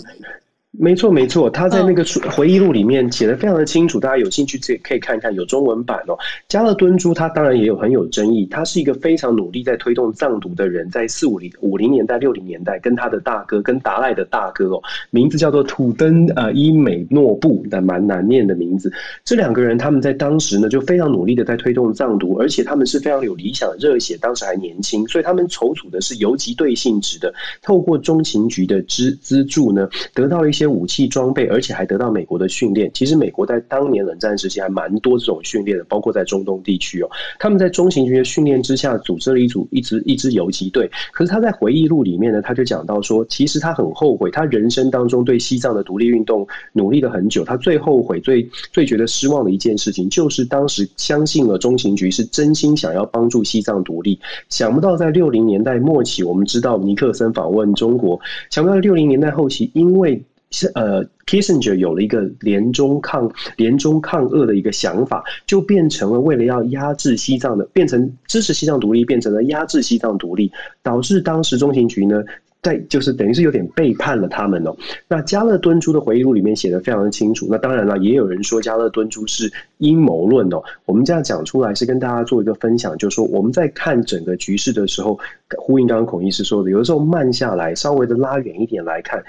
[0.80, 2.02] 没错，没错，他在那个
[2.32, 6.18] 回忆录里面写的非常的清楚，大家有兴趣自己可以看一看，有中文版哦。
[6.48, 18.90] 加勒敦珠他当然也有很有争议，他是一个非常努力在推动藏独的人，在四五零五零年代、六零年代，跟他的大哥，跟达赖的大哥哦，名字叫做土登呃伊美诺布，但蛮难念的名字。
[19.26, 30.61] 这两个人他们在当时呢就非常努力的在推动藏独，而且他们是非常有理想、热血，当时还年轻，所以他们筹组的是游击队性质的，透过中情局的资资助呢，得到了一些。
[30.62, 32.92] 些武器装备，而且还得到美国的训练。
[32.94, 37.10] 其实美国在当年冷战时期还蛮多这种训练的，包括在中东地区哦。
[37.40, 40.90] 他们在中情局的训练之下，组织了一组一支一支游击队。
[41.12, 47.44] 可是他在回忆录里面呢，他就讲到说，其实他很后悔，他人生当中对西藏的独立运动努力了很久。
[47.44, 54.20] 他最后悔、最最觉得失望的一件事情，就是当时相信了中情局是真心想要帮助西藏独立。
[54.50, 60.22] 想不到在六零年代末期，我们知道尼克森访问中国，想不到六零年代后期，因为
[60.52, 70.52] 是呃，Kissinger 有了一个联中抗联中抗俄的一个想法，就变成了为了要压制西藏的，变成支持西藏独立，变成了压制西藏独立，
[70.84, 72.22] 导致当时中情局呢，
[72.62, 74.76] 在就是等于是有点背叛了他们哦。
[75.08, 77.48] 那加勒敦珠的回忆录里面写的非常的清楚。
[77.50, 80.62] 那当然了，也有人说加勒敦珠是阴谋论哦。
[80.86, 85.18] 我们这样讲出来是跟大家做一个分享，就是说我们在看整个局势的时候，
[85.58, 89.24] 呼应刚刚孔医师说的，有的时候慢下来，稍微的拉远一点来看。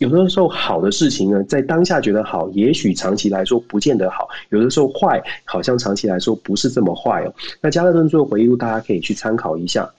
[0.00, 7.34] 有的时候好的事情呢，在当下觉得好，也许长期来说不见得好；有的时候坏，好像长期来说不是这么坏哦。
[7.62, 9.90] 那加勒顿做回忆录，大家可以去参考一下。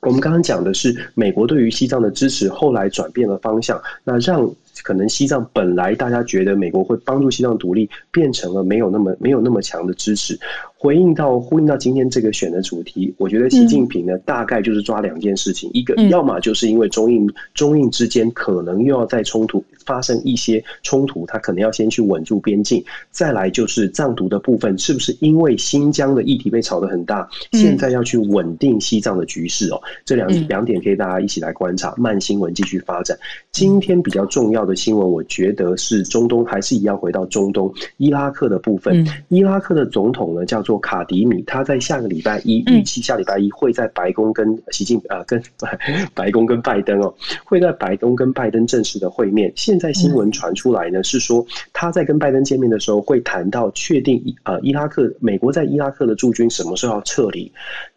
[0.00, 4.46] 我们刚刚讲的是美国对于西藏的支持，后来转变了方向，那让
[4.82, 10.38] 可能西藏本来大家觉得美国会帮助西藏独立，变成了没有那么没有那么强的支持。
[10.84, 29.80] 回应到呼应到今天这个选的主题，我觉得习近平呢，大概就是抓两件事情，一个要么就是因为中印中印之间可能又要再冲突发生一些冲突，他可能要先去稳住边境；再来就是藏独的部分，是不是因为新疆的议题被炒得很大，现在要去稳定西藏的局势哦？
[30.04, 33.18] 这两两点可以大家一起来观察，慢新闻继续发展。
[33.52, 34.54] 今天比较重要。
[34.54, 39.04] 要的新闻，我觉得是中东还是一样回到中东伊拉克的部分。
[39.26, 45.42] 伊拉克的总统呢叫做卡迪米，他在下个礼拜一预期下礼拜一会在白宫跟习近啊跟
[46.14, 47.14] 白宫跟拜登哦
[47.44, 49.52] 会在白宫跟拜登正式的会面。
[49.56, 57.50] 现在新闻传出来呢是说他在跟拜登见面的时候会谈到确定呃伊拉克美国在伊拉克的驻军什么时候要撤离。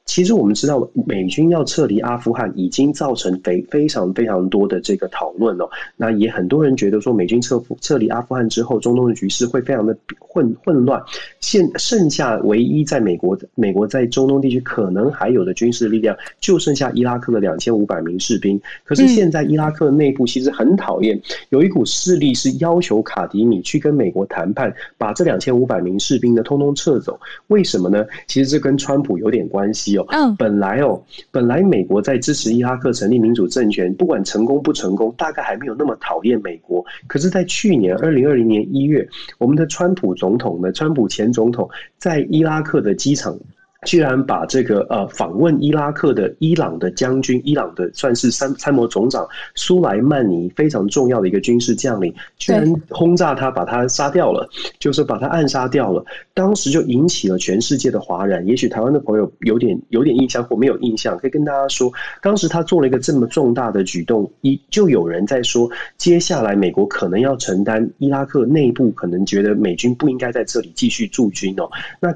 [0.07, 5.69] 其实我们知道，美军要撤离阿富汗已经造成非非常非常多的这个讨论哦。
[5.97, 10.99] 那也很多人觉得说，美军撤撤离阿富汗之后，中东的局势会非常的混混乱。
[11.41, 18.59] 现剩下唯一在美国美国在中东地区可能还有的军事力量，就剩下伊拉克的两千五百名士兵。
[18.85, 27.19] 可是现在伊拉克内部其实很讨厌，有一股势力是要求卡迪米去跟美国谈判，把这两千五百名士兵呢通通撤走。
[27.47, 28.05] 为什么呢？
[28.25, 29.96] 其实这跟川普有点关系。
[30.09, 36.85] 嗯，本来哦，本来美国在支持伊拉克成立民主政权，不管成功不成功，大概还没有那么讨厌美国。
[37.07, 43.37] 可是，在去年二零二零年一月，我们的川普总统呢，川普前总统在伊拉克的机场。
[43.85, 54.49] 居然把这个呃访问伊拉克的伊朗的将军，伊朗的算是参参谋总长苏莱曼尼非常重要的一个军事将领，居然轰炸他，把他杀掉了，
[54.79, 56.03] 就是把他暗杀掉了。
[56.33, 58.45] 当时就引起了全世界的哗然。
[58.47, 71.69] 也许台湾的朋友有点有点印象或没有印象，可以跟大家说，当时他做了一个这么重大的举动，一就有人在说，接下来美国可能要承担伊拉克内部可能觉得美军不应该在这里继续驻军哦。
[71.99, 72.15] 那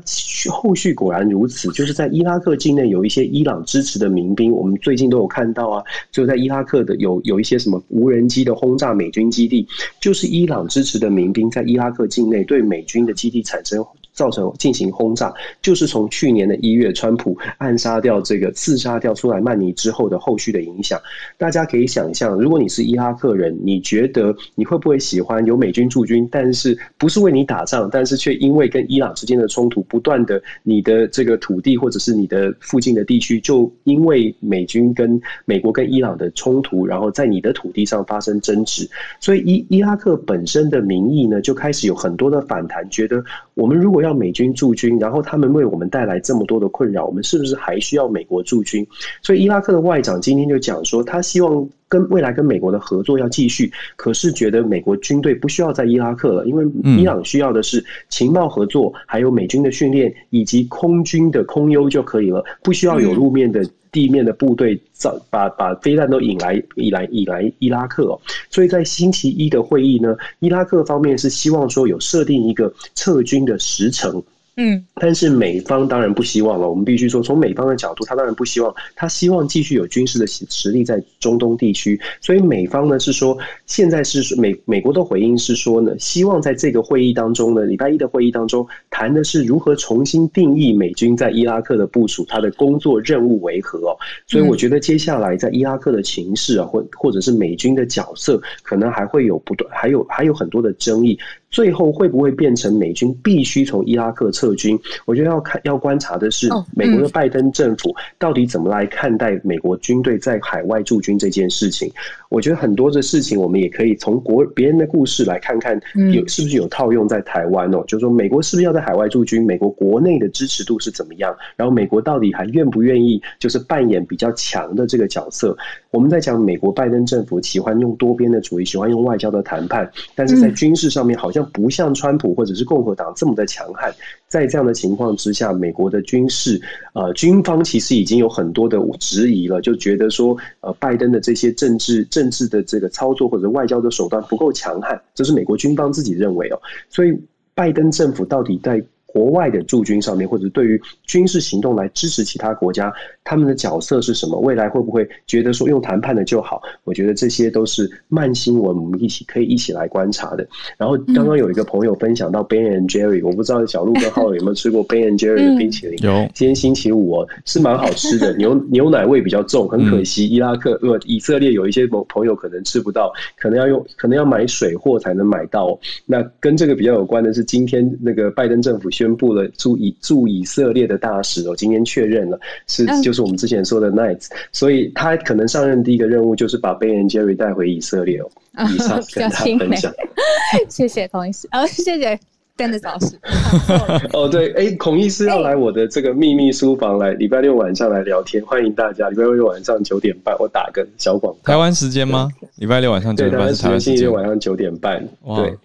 [0.51, 5.83] 后续果然如就是在伊拉克境内有一些伊朗支持的民兵，我们最近都有看到啊。
[6.11, 9.67] 就在伊拉克的有有一些什么无人机的轰炸美军基地，
[9.99, 13.85] 就是伊朗支持的民兵在伊拉克境内对美军的基地产生。
[14.13, 20.99] 造成进行轰炸，就是从去年的一月，川普暗杀掉这个刺杀掉苏莱曼尼之后的后续的影响。
[21.37, 38.89] 大家可以想象，如果你是伊拉克人，你觉得你会不会喜欢有美军驻军，但是不是为你打仗，但是却因为跟伊朗之间的冲突不断的，你的这个土地或者是你的附近的地区，就因为美军跟美国跟伊朗的冲突，然后在你的土地上发生争执，
[39.19, 48.85] 所以伊伊拉克本身的民意呢，就开始有很多的反弹，觉得我们如果要美军驻军，然后他们为我们带来这么多的困扰，我们是不是还需要美国驻军？
[49.21, 56.65] 所以伊拉克的外长今天就讲说，他希望跟未来跟美国的合作要继续，可是觉得美国军队不需要在伊拉克了，因为
[56.97, 63.65] 伊朗需要的是情报合作，还有美军的训练以及空军的空优就可以了，不需要有路面的。
[63.91, 68.19] 地面的部队造把把飞弹都引来引来引来伊拉克哦，
[68.49, 74.23] 所以在星期一的会议呢，伊拉克方面是希望说有设定一个撤军的时程。
[74.57, 76.69] 嗯，但是美方当然不希望了。
[76.69, 81.99] 我们必须说，从美方的角度，他当然不希望，他希望继续有军事的实力在中东地区。
[82.19, 93.97] 所以美方呢是说，现在是美美国的回应是说呢，希望在这个会议当中呢，礼拜一的会议当中谈的是如何重新定义美军在伊拉克的部署，他的工作任务为何哦。
[94.27, 101.17] 所以我觉得接下来在伊拉克的情势啊，或或者是美军的角色，可能还会有不断，还有还有很多的争议。
[101.51, 104.79] 最后会不会变成美军必须从伊拉克撤军？
[105.05, 111.91] 我觉得要看要观察的是美国的拜登政府到底怎么来看待美国军队在海外驻军这件事情。
[112.29, 115.79] 我觉得很多的事情我们也可以从国别人的故事来看看，
[116.13, 117.83] 有是不是有套用在台湾哦？
[117.85, 119.45] 就是说美国是不是要在海外驻军？
[119.45, 121.35] 美国国内的支持度是怎么样？
[121.57, 125.57] 然后美国到底还愿不愿意就是扮演比较强的这个角色？
[125.91, 131.41] 我们在讲美国拜登政府喜欢用多边的主义，喜欢用外交的谈判，但是在军事上面好像。
[131.51, 133.93] 不像川普或者是共和党这么的强悍，
[134.27, 136.61] 在这样的情况之下，美国的军事
[136.93, 147.13] 呃军方其实已经有很多的质疑了，就觉得说呃拜登的这些政治政治的这个操作或者外交的手段不够强悍，这是美国军方自己认为哦，所以
[147.53, 148.81] 拜登政府到底在。
[149.11, 152.91] 国外的驻军上面，或者对于军事行动来支持其他国家，
[153.25, 154.39] 他们的角色是什么？
[154.39, 156.61] 未来会不会觉得说用谈判的就好？
[156.85, 160.47] 我觉得这些都是慢新闻，我们一起可以一起来观察的。
[160.77, 165.99] 然后刚刚有一个朋友分享到 Ben and Jerry，我不知道小鹿跟浩有没有吃过 Ben and Jerry 的冰淇淋？
[166.01, 166.25] 有。
[166.33, 175.77] 今天星期五哦，是蛮好吃的， 牛牛奶味比较重，很可惜伊拉克呃以色列有一些朋朋友可能吃不到，可能要用可能要买水货才能买到。
[176.05, 178.89] 那跟这个比较有关的是，今天那个拜登政府。
[179.01, 188.29] 宣布了驻以驻以色列的大使哦，今天确认了是就是我们之前说的 Knights，所以他可能上任第一个任务就是把 Ben and Jerry 带回以色列哦。
[188.71, 189.91] 以上 跟他分享，
[190.69, 192.19] 谢谢同事，哦，谢谢。
[192.57, 193.17] Dennis 老师。
[194.13, 199.09] 哦，对，哎，孔医师要来我的这个秘密书房来，礼拜六晚上来聊天，欢迎大家。
[199.09, 201.51] 礼拜六晚上九点半，我打个小广告。
[201.51, 202.29] 台湾时间吗？
[202.57, 204.11] 礼拜六晚上九点半是台湾时间。
[204.11, 205.03] 晚上九点半，
[205.37, 205.57] 对。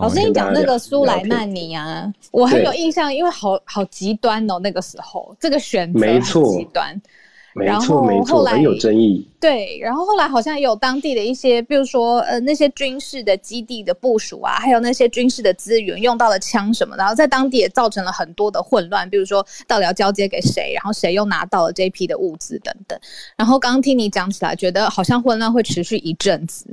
[0.00, 7.00] 老师，你讲那个苏莱曼尼啊，我很有印象，因为好好极端哦，那个时候这个选择没错极端。
[7.54, 9.26] 没错，没错，很有争议。
[9.40, 22.96] 对，然后后来好像有当地的一些，比如说呃那些军事的基地的部署啊，还有那些军事的资源用到了枪什么，然后在当地也造成了很多的混乱，比如说到底要交接给谁，然后谁又拿到了这批的物资等等。
[23.36, 26.64] 然后刚刚听你讲起来，觉得好像混乱会持续一阵子。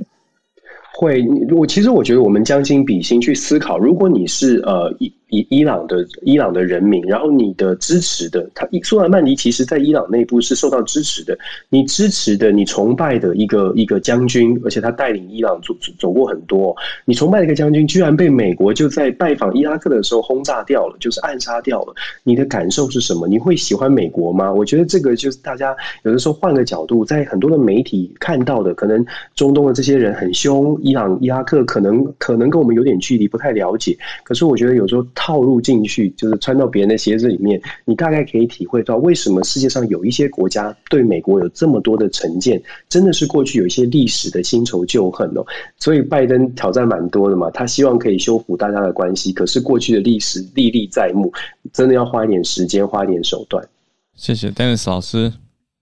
[0.98, 1.22] 会，
[1.54, 11.36] 我其实我觉得我们将心比心去思考，如果你是呃一伊伊朗的伊朗的人民，然后你的支持的他苏莱曼尼，其实在伊朗内部是受到支持的，
[11.68, 16.74] 你支持的你崇拜的一个一个将军，而且他带领伊朗走走过很多，
[17.04, 23.26] 你崇拜的一个将军，居然被美国就在拜访伊拉克的时候轰炸掉了，就是暗杀掉了，你的感受是什么？
[23.26, 24.52] 你会喜欢美国吗？
[24.52, 25.74] 我觉得这个就是大家
[26.04, 29.04] 有的时候换个角度，在很多的媒体看到的，可能
[29.34, 30.78] 中东的这些人很凶。
[30.82, 33.96] 伊朗、伊拉克可能可能跟我们有点距离，不太了解。
[34.22, 45.44] 可是我觉得有时候套入进去，就是穿到别人的鞋子里面，你大概可以体会到为什么世界上有一些国家对美国有这么多的成见，真的是过去有一些历史的新仇旧恨哦。
[45.78, 49.32] 所以拜登挑战蛮多的嘛，他希望可以修复大家的关系。
[49.32, 51.32] 可是过去的历史历历在目，
[51.72, 53.66] 真的要花一点时间，花一点手段。
[54.14, 55.32] 谢谢 Dennis 老师。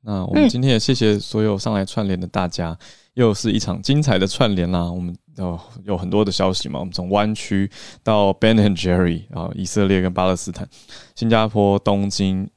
[0.06, 2.78] 那我们今天也谢谢所有上来串联的大家。
[3.14, 4.90] 又是一场精彩的串联啦！
[4.90, 7.70] 我们有有很多的消息嘛，我们从湾区
[8.02, 10.68] 到 Ben and Jerry 啊，以色列跟巴勒斯坦，
[11.14, 12.48] 新加坡、东京，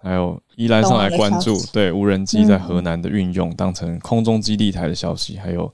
[0.00, 5.72] 还有依然上来关注对无人机在河南的运用，当成空中基地台的消息，还有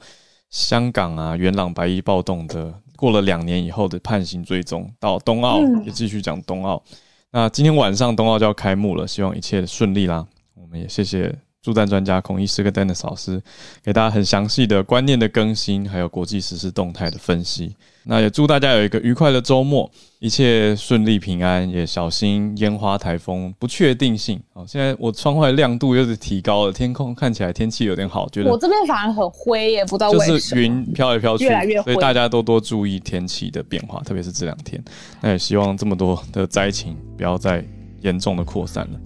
[0.49, 6.83] 香港啊元朗白衣暴动的过了两年以后的判刑追踪，到冬奥也继续讲冬奥。
[7.31, 10.27] 那今天晚上冬奥就要开幕了，希望一切顺利啦！
[10.55, 11.50] 我们也谢谢。
[11.63, 13.41] 助战专家孔医师跟 Dennis 老师
[13.83, 17.77] 给大家很详细的观念的更新，还有国际时事动态的分析。
[18.05, 19.89] 那也祝大家有一个愉快的周末，
[20.21, 24.41] 一切顺利平安，也小心烟花台风不确定性。
[24.55, 31.47] 哦，现在我窗外亮度又是提高了，天空看起来天气有点好，觉得我这边反而很灰耶，不知道就是云飘来飘去，
[31.85, 34.83] 所以大家多多注意天气的变化，特别是这两天。
[35.21, 37.63] 那也希望这么多的灾情不要再
[38.01, 39.01] 严重的扩散了。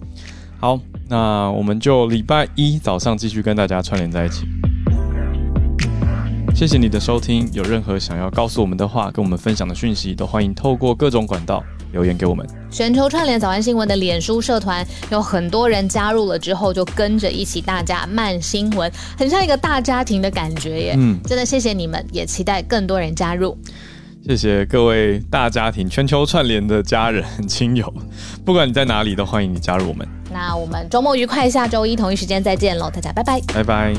[0.65, 4.47] 好，那我们就礼拜一早上继续跟大家串联在一起。
[6.55, 12.43] 谢谢你的收听，有任何想要告诉我们的话，跟我们分享的讯息，都欢迎透过各种管道留言给我们。
[12.71, 20.95] 全球串联早安新闻的脸书社团有很多人加入了之后，就跟着一起大家慢新闻，很像一个大家庭的感觉耶。
[20.97, 23.55] 嗯，真的谢谢你们，也期待更多人加入。
[24.27, 27.93] 谢谢各位大家庭全球串联的家人亲友，
[28.43, 30.07] 不管你在哪里，都欢迎你加入我们。
[30.31, 33.93] 那我们周末愉快，下周一同一时间再见喽，大家拜拜，拜拜。